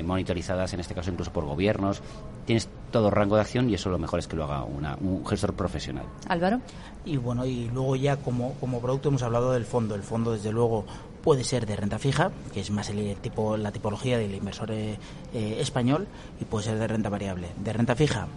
[0.03, 2.01] monitorizadas, en este caso incluso por gobiernos.
[2.45, 5.53] Tienes todo rango de acción y eso lo mejor es que lo haga un gestor
[5.53, 6.05] profesional.
[6.27, 6.61] Álvaro.
[7.03, 9.95] Y bueno, y luego ya como, como producto hemos hablado del fondo.
[9.95, 10.85] El fondo, desde luego,
[11.23, 14.97] puede ser de renta fija, que es más el tipo, la tipología del inversor eh,
[15.33, 16.07] eh, español,
[16.39, 17.49] y puede ser de renta variable.
[17.61, 18.27] De renta fija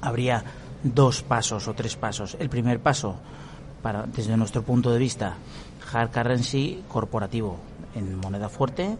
[0.00, 0.44] habría
[0.82, 2.36] dos pasos o tres pasos.
[2.38, 3.16] El primer paso,
[3.82, 5.34] para, desde nuestro punto de vista,
[5.92, 7.58] hard currency corporativo
[7.94, 8.96] en moneda fuerte,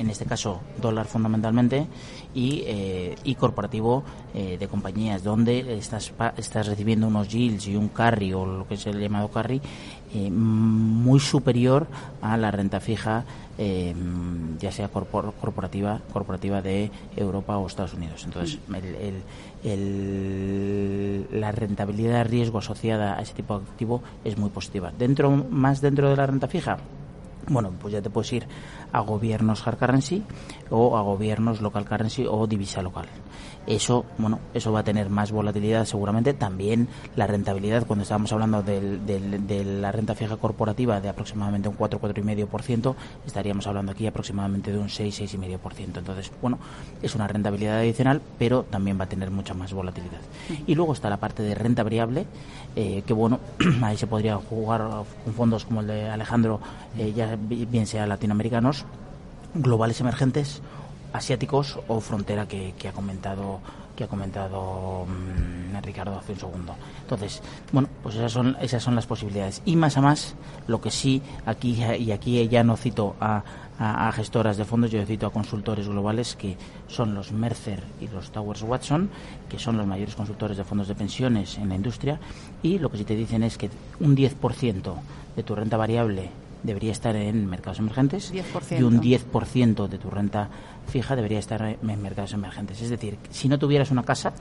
[0.00, 1.86] en este caso dólar fundamentalmente,
[2.34, 4.02] y, eh, y corporativo
[4.34, 8.74] eh, de compañías, donde estás, estás recibiendo unos yields y un carry, o lo que
[8.74, 9.60] es el llamado carry,
[10.14, 11.86] eh, muy superior
[12.22, 13.24] a la renta fija,
[14.58, 18.24] ya sea corporativa, corporativa de Europa o Estados Unidos.
[18.24, 18.58] Entonces,
[19.62, 24.92] el, la rentabilidad de riesgo asociada a ese tipo de activo es muy positiva.
[24.98, 26.78] Dentro, más dentro de la renta fija,
[27.48, 28.46] bueno, pues ya te puedes ir
[28.92, 30.22] a gobiernos hard currency
[30.70, 33.06] o a gobiernos local currency o divisa local.
[33.66, 36.32] Eso, bueno, eso va a tener más volatilidad seguramente.
[36.32, 42.00] También la rentabilidad, cuando estábamos hablando de la renta fija corporativa de aproximadamente un 4,
[42.00, 42.94] 4,5%,
[43.26, 45.98] estaríamos hablando aquí aproximadamente de un 6, 6,5%.
[45.98, 46.58] Entonces, bueno,
[47.02, 50.20] es una rentabilidad adicional, pero también va a tener mucha más volatilidad.
[50.66, 52.26] Y luego está la parte de renta variable,
[52.76, 53.40] eh, que bueno,
[53.82, 54.88] ahí se podría jugar
[55.24, 56.60] con fondos como el de Alejandro,
[56.98, 58.84] eh, ya bien sea latinoamericanos,
[59.54, 60.62] globales emergentes
[61.12, 63.60] asiáticos o frontera que, ha comentado
[63.96, 66.74] que ha comentado mm, Ricardo hace un segundo.
[67.02, 67.42] Entonces,
[67.72, 69.62] bueno, pues esas son esas son las posibilidades.
[69.64, 70.34] Y más a más,
[70.66, 73.42] lo que sí aquí y aquí ya no cito a,
[73.80, 76.56] a, gestoras de fondos, yo cito a consultores globales que
[76.86, 79.08] son los Mercer y los Towers Watson,
[79.48, 82.20] que son los mayores consultores de fondos de pensiones en la industria
[82.62, 84.94] y lo que sí te dicen es que un 10%
[85.34, 86.30] de tu renta variable
[86.62, 90.50] debería estar en mercados emergentes y un 10% de tu renta
[90.90, 92.82] fija debería estar en mercados emergentes.
[92.82, 94.32] Es decir, si no tuvieras una casa,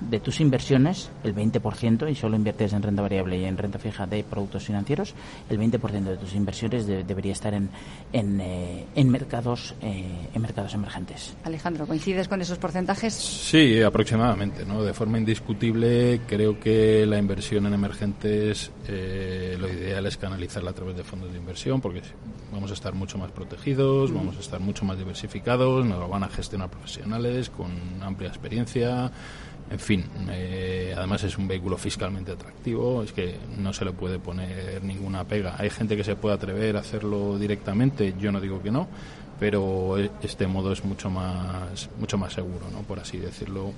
[0.00, 4.06] de tus inversiones, el 20%, y solo inviertes en renta variable y en renta fija
[4.06, 5.14] de productos financieros,
[5.48, 7.70] el 20% de tus inversiones debería estar en,
[8.12, 11.34] en, eh, en mercados, eh, en mercados emergentes.
[11.44, 13.14] Alejandro, ¿coincides con esos porcentajes?
[13.14, 14.64] Sí, aproximadamente.
[14.64, 14.82] ¿no?
[14.82, 20.74] De forma indiscutible, creo que la inversión en emergentes, eh, lo ideal es canalizarla a
[20.74, 22.02] través de fondos de inversión, porque
[22.52, 26.24] vamos a estar mucho más protegidos, vamos a estar mucho más diversificados, nos lo van
[26.24, 27.70] a gestionar profesionales con
[28.02, 29.10] amplia experiencia
[29.70, 34.18] en fin, eh, además es un vehículo fiscalmente atractivo, es que no se le puede
[34.18, 35.56] poner ninguna pega.
[35.58, 38.86] Hay gente que se puede atrever a hacerlo directamente, yo no digo que no,
[39.40, 42.82] pero e, este modo es mucho más, mucho más seguro, ¿no?
[42.82, 43.72] por así decirlo,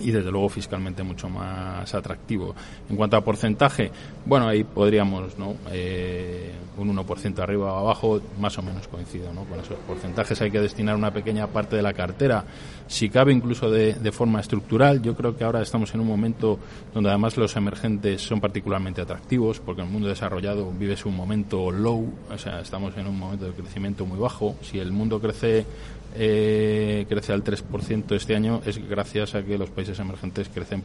[0.00, 2.54] y desde luego fiscalmente mucho más atractivo.
[2.90, 3.90] En cuanto a porcentaje,
[4.26, 5.56] bueno, ahí podríamos, ¿no?
[5.72, 9.44] Eh, un 1% arriba o abajo, más o menos coincido, ¿no?
[9.44, 12.44] Con esos porcentajes hay que destinar una pequeña parte de la cartera,
[12.86, 15.02] si cabe incluso de, de forma estructural.
[15.02, 16.58] Yo creo que ahora estamos en un momento
[16.94, 22.12] donde además los emergentes son particularmente atractivos, porque el mundo desarrollado vive un momento low,
[22.30, 24.56] o sea, estamos en un momento de crecimiento muy bajo.
[24.62, 25.66] Si el mundo crece
[26.14, 30.82] eh, crece al 3% este año es gracias a que los países emergentes crecen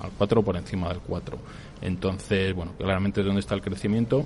[0.00, 1.38] al 4 por encima del 4.
[1.82, 4.24] Entonces, bueno, claramente es donde está el crecimiento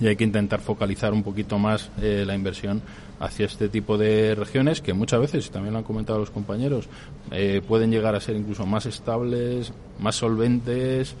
[0.00, 2.82] y hay que intentar focalizar un poquito más eh, la inversión
[3.20, 6.88] hacia este tipo de regiones que muchas veces, también lo han comentado los compañeros,
[7.30, 11.14] eh, pueden llegar a ser incluso más estables, más solventes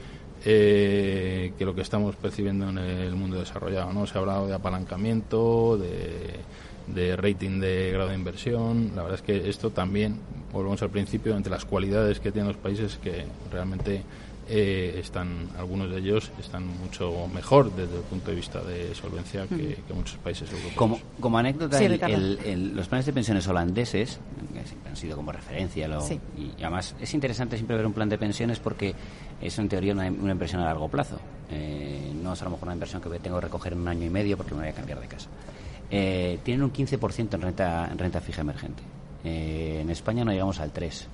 [0.44, 3.92] eh, que lo que estamos percibiendo en el mundo desarrollado.
[3.92, 4.06] ¿no?
[4.06, 6.40] Se ha hablado de apalancamiento, de
[6.86, 8.92] de rating de grado de inversión.
[8.94, 10.18] La verdad es que esto también,
[10.52, 14.02] volvemos al principio, entre las cualidades que tienen los países que realmente
[14.48, 19.46] eh, están, algunos de ellos están mucho mejor desde el punto de vista de solvencia
[19.46, 20.74] que, muchos países europeos.
[20.74, 24.18] Como, como anécdota, los planes de pensiones holandeses,
[24.52, 25.88] que han sido como referencia,
[26.36, 28.94] y además es interesante siempre ver un plan de pensiones porque
[29.40, 31.18] es en teoría una, inversión a largo plazo.
[31.50, 34.06] Eh, no es a lo mejor una inversión que tengo que recoger en un año
[34.06, 35.28] y medio porque me voy a cambiar de casa.
[35.94, 38.82] Eh, tienen un 15% en renta, en renta fija emergente.
[39.22, 41.04] Eh, en España no llegamos al 3%.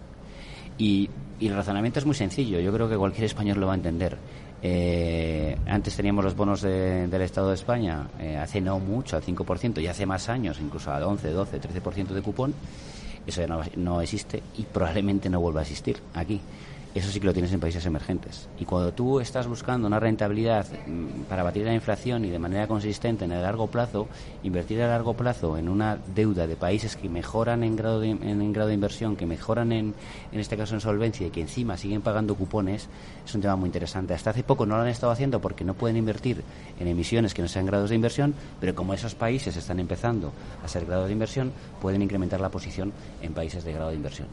[0.79, 1.11] Y,
[1.41, 4.17] el razonamiento es muy sencillo, yo creo que cualquier español lo va a entender.
[4.61, 8.09] Eh, antes teníamos los bonos del Estado de España,
[8.41, 12.23] hace no mucho, al 5%, y hace más años, incluso al 11, 12, 13% de
[12.23, 12.55] cupón.
[13.25, 16.41] Eso ya no existe y probablemente no vuelva a existir aquí.
[16.95, 18.49] Eso sí que lo tienes en países emergentes.
[18.59, 22.67] Y cuando tú estás buscando una rentabilidad mm, para batir la inflación y de manera
[22.67, 24.09] consistente en el largo plazo,
[24.43, 28.53] invertir a largo plazo en una deuda de países que mejoran en grado de, en,
[28.55, 29.95] grado de inversión, que mejoran en,
[30.33, 32.89] en este caso en solvencia y que encima siguen pagando cupones,
[33.25, 34.15] es un tema muy interesante.
[34.15, 36.43] Hasta hace poco no lo han estado haciendo porque no pueden invertir
[36.81, 40.33] en emisiones que no sean grados de inversión, pero como esos países están empezando
[40.65, 44.29] a ser grados de inversión, pueden incrementar la posición en países de grado de inversión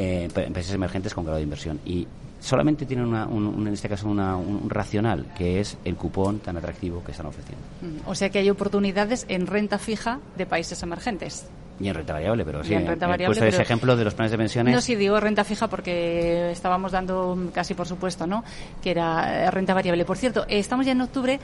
[0.00, 1.80] eh, en países emergentes con grado de inversión.
[1.84, 2.06] Y
[2.38, 6.56] solamente tienen una, un, en este caso una, un, racional, que es el cupón tan
[6.56, 7.64] atractivo que están ofreciendo.
[8.06, 11.46] O sea que hay oportunidades en renta fija de países emergentes.
[11.80, 12.74] Y en renta variable, pero sí.
[12.74, 13.48] en renta variable.
[13.48, 14.74] ese ejemplo de los planes de pensiones.
[14.74, 18.42] No, sí, digo renta fija porque estábamos dando casi por supuesto, ¿no?
[18.82, 20.04] Que era eh, renta variable.
[20.04, 21.38] Por cierto, estamos ya en octubre.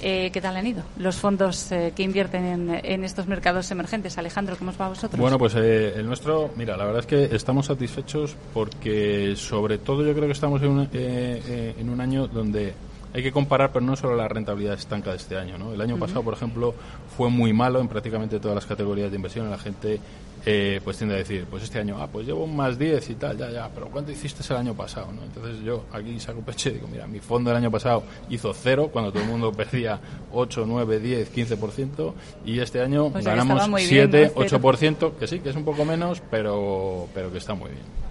[0.00, 4.16] Eh, ¿Qué tal han ido los fondos eh, que invierten en, en, estos mercados emergentes?
[4.16, 5.20] Alejandro, ¿cómo os va a vosotros?
[5.20, 10.12] Bueno, pues el nuestro, mira, la verdad es que estamos satisfechos porque, sobre todo, yo
[10.12, 12.74] creo que estamos en un, en un año donde
[13.12, 15.58] hay que comparar, pero no solo la rentabilidad estanca de este año.
[15.58, 15.72] ¿no?
[15.72, 16.74] El año pasado, por ejemplo,
[17.16, 19.50] fue muy malo en prácticamente todas las categorías de inversión.
[19.50, 20.00] La gente
[20.46, 23.14] eh, pues tiende a decir, pues este año, ah, pues llevo un más 10 y
[23.16, 25.12] tal, ya, ya, pero ¿cuánto hiciste el año pasado?
[25.12, 25.22] ¿no?
[25.22, 28.88] Entonces yo aquí saco pecho y digo, mira, mi fondo el año pasado hizo cero,
[28.92, 29.98] cuando todo el mundo perdía
[30.32, 32.12] 8, 9, 10, 15%,
[32.46, 34.42] y este año Pues ganamos estaba muy bien, 7, ¿no?
[34.48, 34.60] Cero.
[34.62, 38.07] 8%, que sí, que es un poco menos, pero, pero que está muy bien.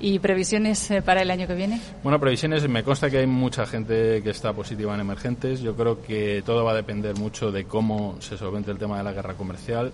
[0.00, 1.80] ¿Y previsiones eh, para el año que viene?
[2.02, 5.60] Bueno, previsiones, me consta que hay mucha gente que está positiva en emergentes.
[5.60, 9.04] Yo creo que todo va a depender mucho de cómo se solvente el tema de
[9.04, 9.92] la guerra comercial.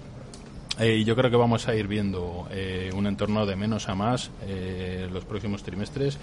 [0.79, 3.95] Eh, y yo creo que vamos a ir viendo eh, un entorno de menos a
[3.95, 6.19] más eh, los próximos trimestres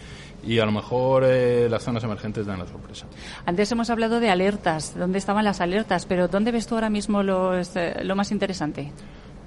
[0.45, 3.07] y a lo mejor eh, las zonas emergentes dan la sorpresa.
[3.45, 7.23] Antes hemos hablado de alertas, dónde estaban las alertas, pero ¿dónde ves tú ahora mismo
[7.23, 7.71] los,
[8.03, 8.91] lo más interesante?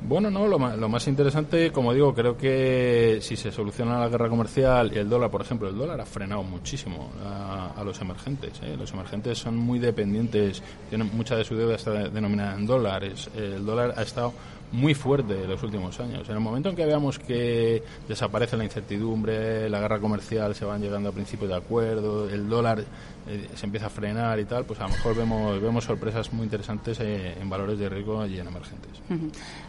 [0.09, 4.09] Bueno, no, lo más, lo más interesante, como digo, creo que si se soluciona la
[4.09, 8.53] guerra comercial y el dólar, por ejemplo, el dólar ha frenado muchísimo a, los emergentes.
[8.63, 8.77] ¿eh?
[8.79, 13.29] Los emergentes son muy dependientes, tienen mucha de su deuda está denominada en dólares.
[13.35, 14.33] El dólar ha estado
[14.71, 16.29] muy fuerte en los últimos años.
[16.29, 20.83] En el momento en que veamos que desaparece la incertidumbre, la guerra comercial se van
[20.83, 22.85] llegando a principios de acuerdo, el dólar
[23.29, 26.45] eh, se empieza a frenar y tal, pues a lo mejor vemos, vemos sorpresas muy
[26.45, 28.91] interesantes eh, en valores de riesgo y en emergentes.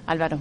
[0.06, 0.38] Álvaro.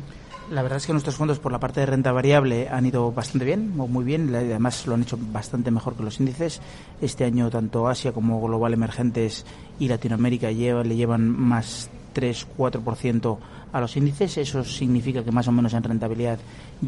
[0.51, 3.45] La verdad es que nuestros fondos por la parte de renta variable han ido bastante
[3.45, 6.61] bien, o muy bien, y además lo han hecho bastante mejor que los índices.
[7.01, 9.45] Este año tanto Asia como Global Emergentes
[9.81, 13.39] y Latinoamérica lleva- le llevan más 3-4%
[13.73, 14.39] a los índices.
[14.39, 16.39] Eso significa que más o menos en rentabilidad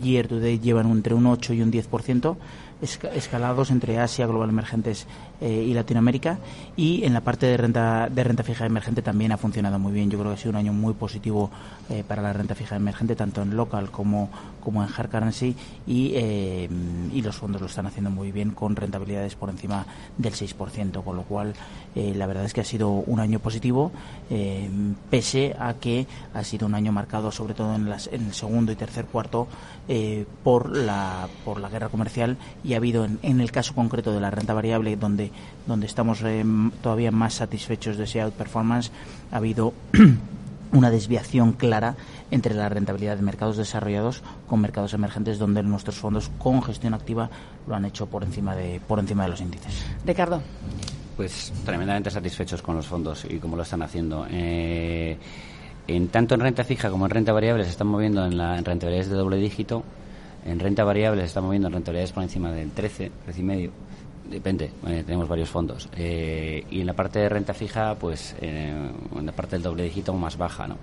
[0.00, 2.36] year to date llevan entre un 8 y un 10%,
[2.80, 5.06] esca- escalados entre Asia, Global Emergentes
[5.41, 6.39] eh, y Latinoamérica.
[6.76, 10.11] Y en la parte de renta, de renta fija emergente también ha funcionado muy bien.
[10.11, 11.51] Yo creo que ha sido un año muy positivo
[11.91, 14.30] eh, para la renta fija emergente, tanto en local como,
[14.62, 15.57] como en hard currency.
[15.86, 16.68] Y, eh,
[17.12, 19.86] y los fondos lo están haciendo muy bien con rentabilidades por encima
[20.16, 21.55] del 6%, con lo cual
[21.95, 23.91] eh, la verdad es que ha sido un año positivo,
[25.11, 28.72] pese a que ha sido un año marcado sobre todo en, las, en el segundo
[28.72, 29.49] y tercer cuarto
[30.45, 34.20] por, la, por la guerra comercial y ha habido en, en el caso concreto de
[34.20, 35.27] la renta variable donde,
[35.66, 36.44] donde estamos eh,
[36.82, 38.90] todavía más satisfechos de ese outperformance,
[39.30, 39.74] ha habido
[40.72, 41.96] una desviación clara
[42.30, 47.30] entre la rentabilidad de mercados desarrollados con mercados emergentes donde nuestros fondos con gestión activa
[47.66, 49.84] lo han hecho por encima de por encima de los índices.
[50.04, 50.42] Ricardo.
[51.16, 54.26] Pues tremendamente satisfechos con los fondos y cómo lo están haciendo.
[54.30, 55.18] Eh,
[55.88, 58.64] en tanto en renta fija como en renta variable se están moviendo en, la, en
[58.64, 59.82] rentabilidades de doble dígito.
[60.44, 63.70] En renta variable se están moviendo en rentabilidades por encima del 13, 13 y medio.
[64.28, 65.88] Depende, eh, tenemos varios fondos.
[65.96, 69.84] Eh, y en la parte de renta fija, pues eh, en la parte del doble
[69.84, 70.76] dígito más baja, ¿no?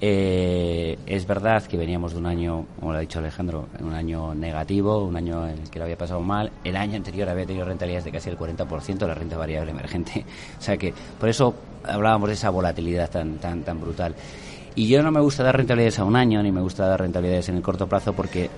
[0.00, 4.34] Eh, es verdad que veníamos de un año, como lo ha dicho Alejandro, un año
[4.34, 6.50] negativo, un año en el que lo había pasado mal.
[6.64, 10.24] El año anterior había tenido rentabilidades de casi el 40% de la renta variable emergente.
[10.58, 14.14] O sea que por eso hablábamos de esa volatilidad tan, tan, tan brutal.
[14.74, 17.48] Y yo no me gusta dar rentabilidades a un año, ni me gusta dar rentabilidades
[17.48, 18.50] en el corto plazo, porque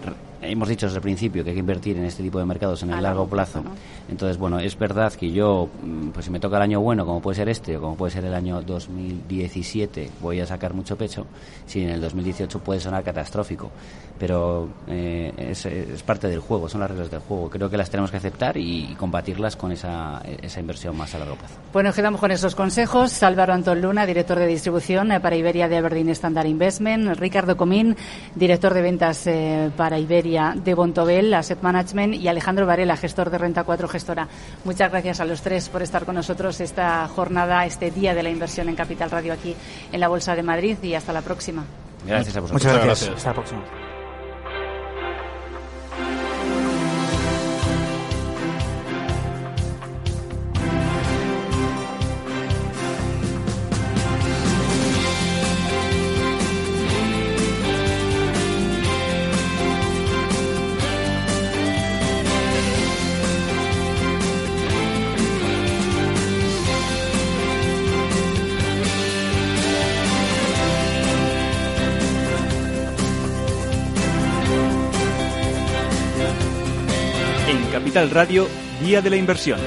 [0.49, 2.91] hemos dicho desde el principio que hay que invertir en este tipo de mercados en
[2.91, 3.63] el largo plazo.
[4.09, 7.21] Entonces, bueno, es verdad que yo, mm, pues si me toca el año bueno, como
[7.21, 11.27] puede ser este, o como puede ser el año 2017, voy a sacar mucho pecho.
[11.67, 13.71] Si en el 2018 puede sonar catastrófico,
[14.19, 17.51] pero eh, es, es parte del juego, son las reglas del juego.
[17.51, 21.37] Creo que las tenemos que aceptar y, combatirlas con esa, esa inversión más a largo
[21.37, 21.55] plazo.
[21.73, 23.23] Bueno, quedamos con esos consejos.
[23.23, 27.17] Álvaro Antón Luna, director de distribución eh, para Iberia de Aberdeen Standard Investment.
[27.19, 27.97] Ricardo Comín,
[28.35, 32.15] director de ventas eh, para Iberia de Bontobel Asset Management.
[32.15, 34.29] Y Alejandro Varela, gestor de Renta 4 Gestora.
[34.65, 38.31] Muchas gracias a los tres por estar con nosotros esta jornada, este día de la
[38.31, 39.55] inversión en Capital Radio aquí
[39.93, 40.79] en la Bolsa de Madrid.
[40.83, 41.65] Y hasta la próxima.
[42.07, 42.65] Gracias a vosotros.
[42.65, 43.17] Muchas gracias.
[43.17, 43.88] Hasta la próxima.
[77.99, 78.49] Capital Radio,
[78.81, 79.59] Día de la Inversión.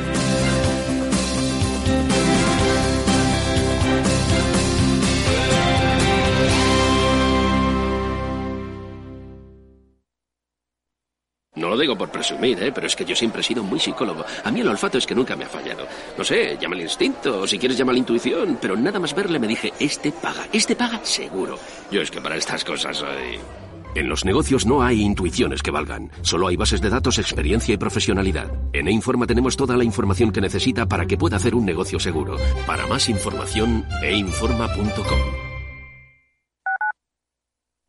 [11.56, 12.72] No lo digo por presumir, ¿eh?
[12.72, 14.24] pero es que yo siempre he sido muy psicólogo.
[14.46, 15.86] A mí el olfato es que nunca me ha fallado.
[16.18, 19.40] No sé, llama el instinto, o si quieres llama la intuición, pero nada más verle
[19.40, 21.60] me dije, este paga, este paga seguro.
[21.92, 23.61] Yo es que para estas cosas soy...
[23.94, 27.78] En los negocios no hay intuiciones que valgan, solo hay bases de datos, experiencia y
[27.78, 28.52] profesionalidad.
[28.72, 32.38] En E-Informa tenemos toda la información que necesita para que pueda hacer un negocio seguro.
[32.66, 35.20] Para más información, einforma.com.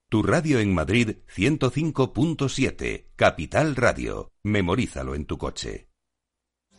[0.09, 4.32] Tu radio en Madrid 105.7, Capital Radio.
[4.42, 5.91] Memorízalo en tu coche.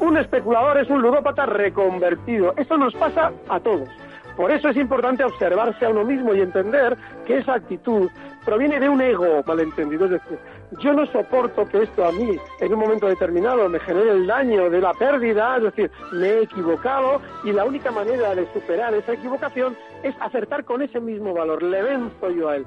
[0.00, 2.54] Un especulador es un ludópata reconvertido.
[2.56, 3.88] Eso nos pasa a todos.
[4.36, 6.96] Por eso es importante observarse a uno mismo y entender
[7.26, 8.08] que esa actitud
[8.44, 10.06] proviene de un ego malentendido.
[10.06, 10.38] Es decir,
[10.78, 14.70] yo no soporto que esto a mí en un momento determinado me genere el daño
[14.70, 19.12] de la pérdida, es decir, me he equivocado y la única manera de superar esa
[19.12, 21.62] equivocación es acertar con ese mismo valor.
[21.62, 22.66] Le venzo yo a él.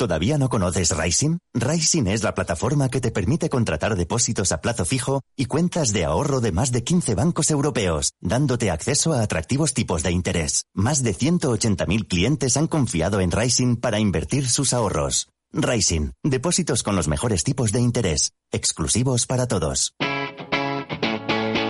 [0.00, 1.36] ¿Todavía no conoces Rising?
[1.52, 6.06] Rising es la plataforma que te permite contratar depósitos a plazo fijo y cuentas de
[6.06, 10.64] ahorro de más de 15 bancos europeos, dándote acceso a atractivos tipos de interés.
[10.74, 15.28] Más de 180.000 clientes han confiado en Rising para invertir sus ahorros.
[15.52, 19.92] Rising, depósitos con los mejores tipos de interés, exclusivos para todos.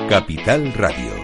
[0.08, 1.19] Capital Radio.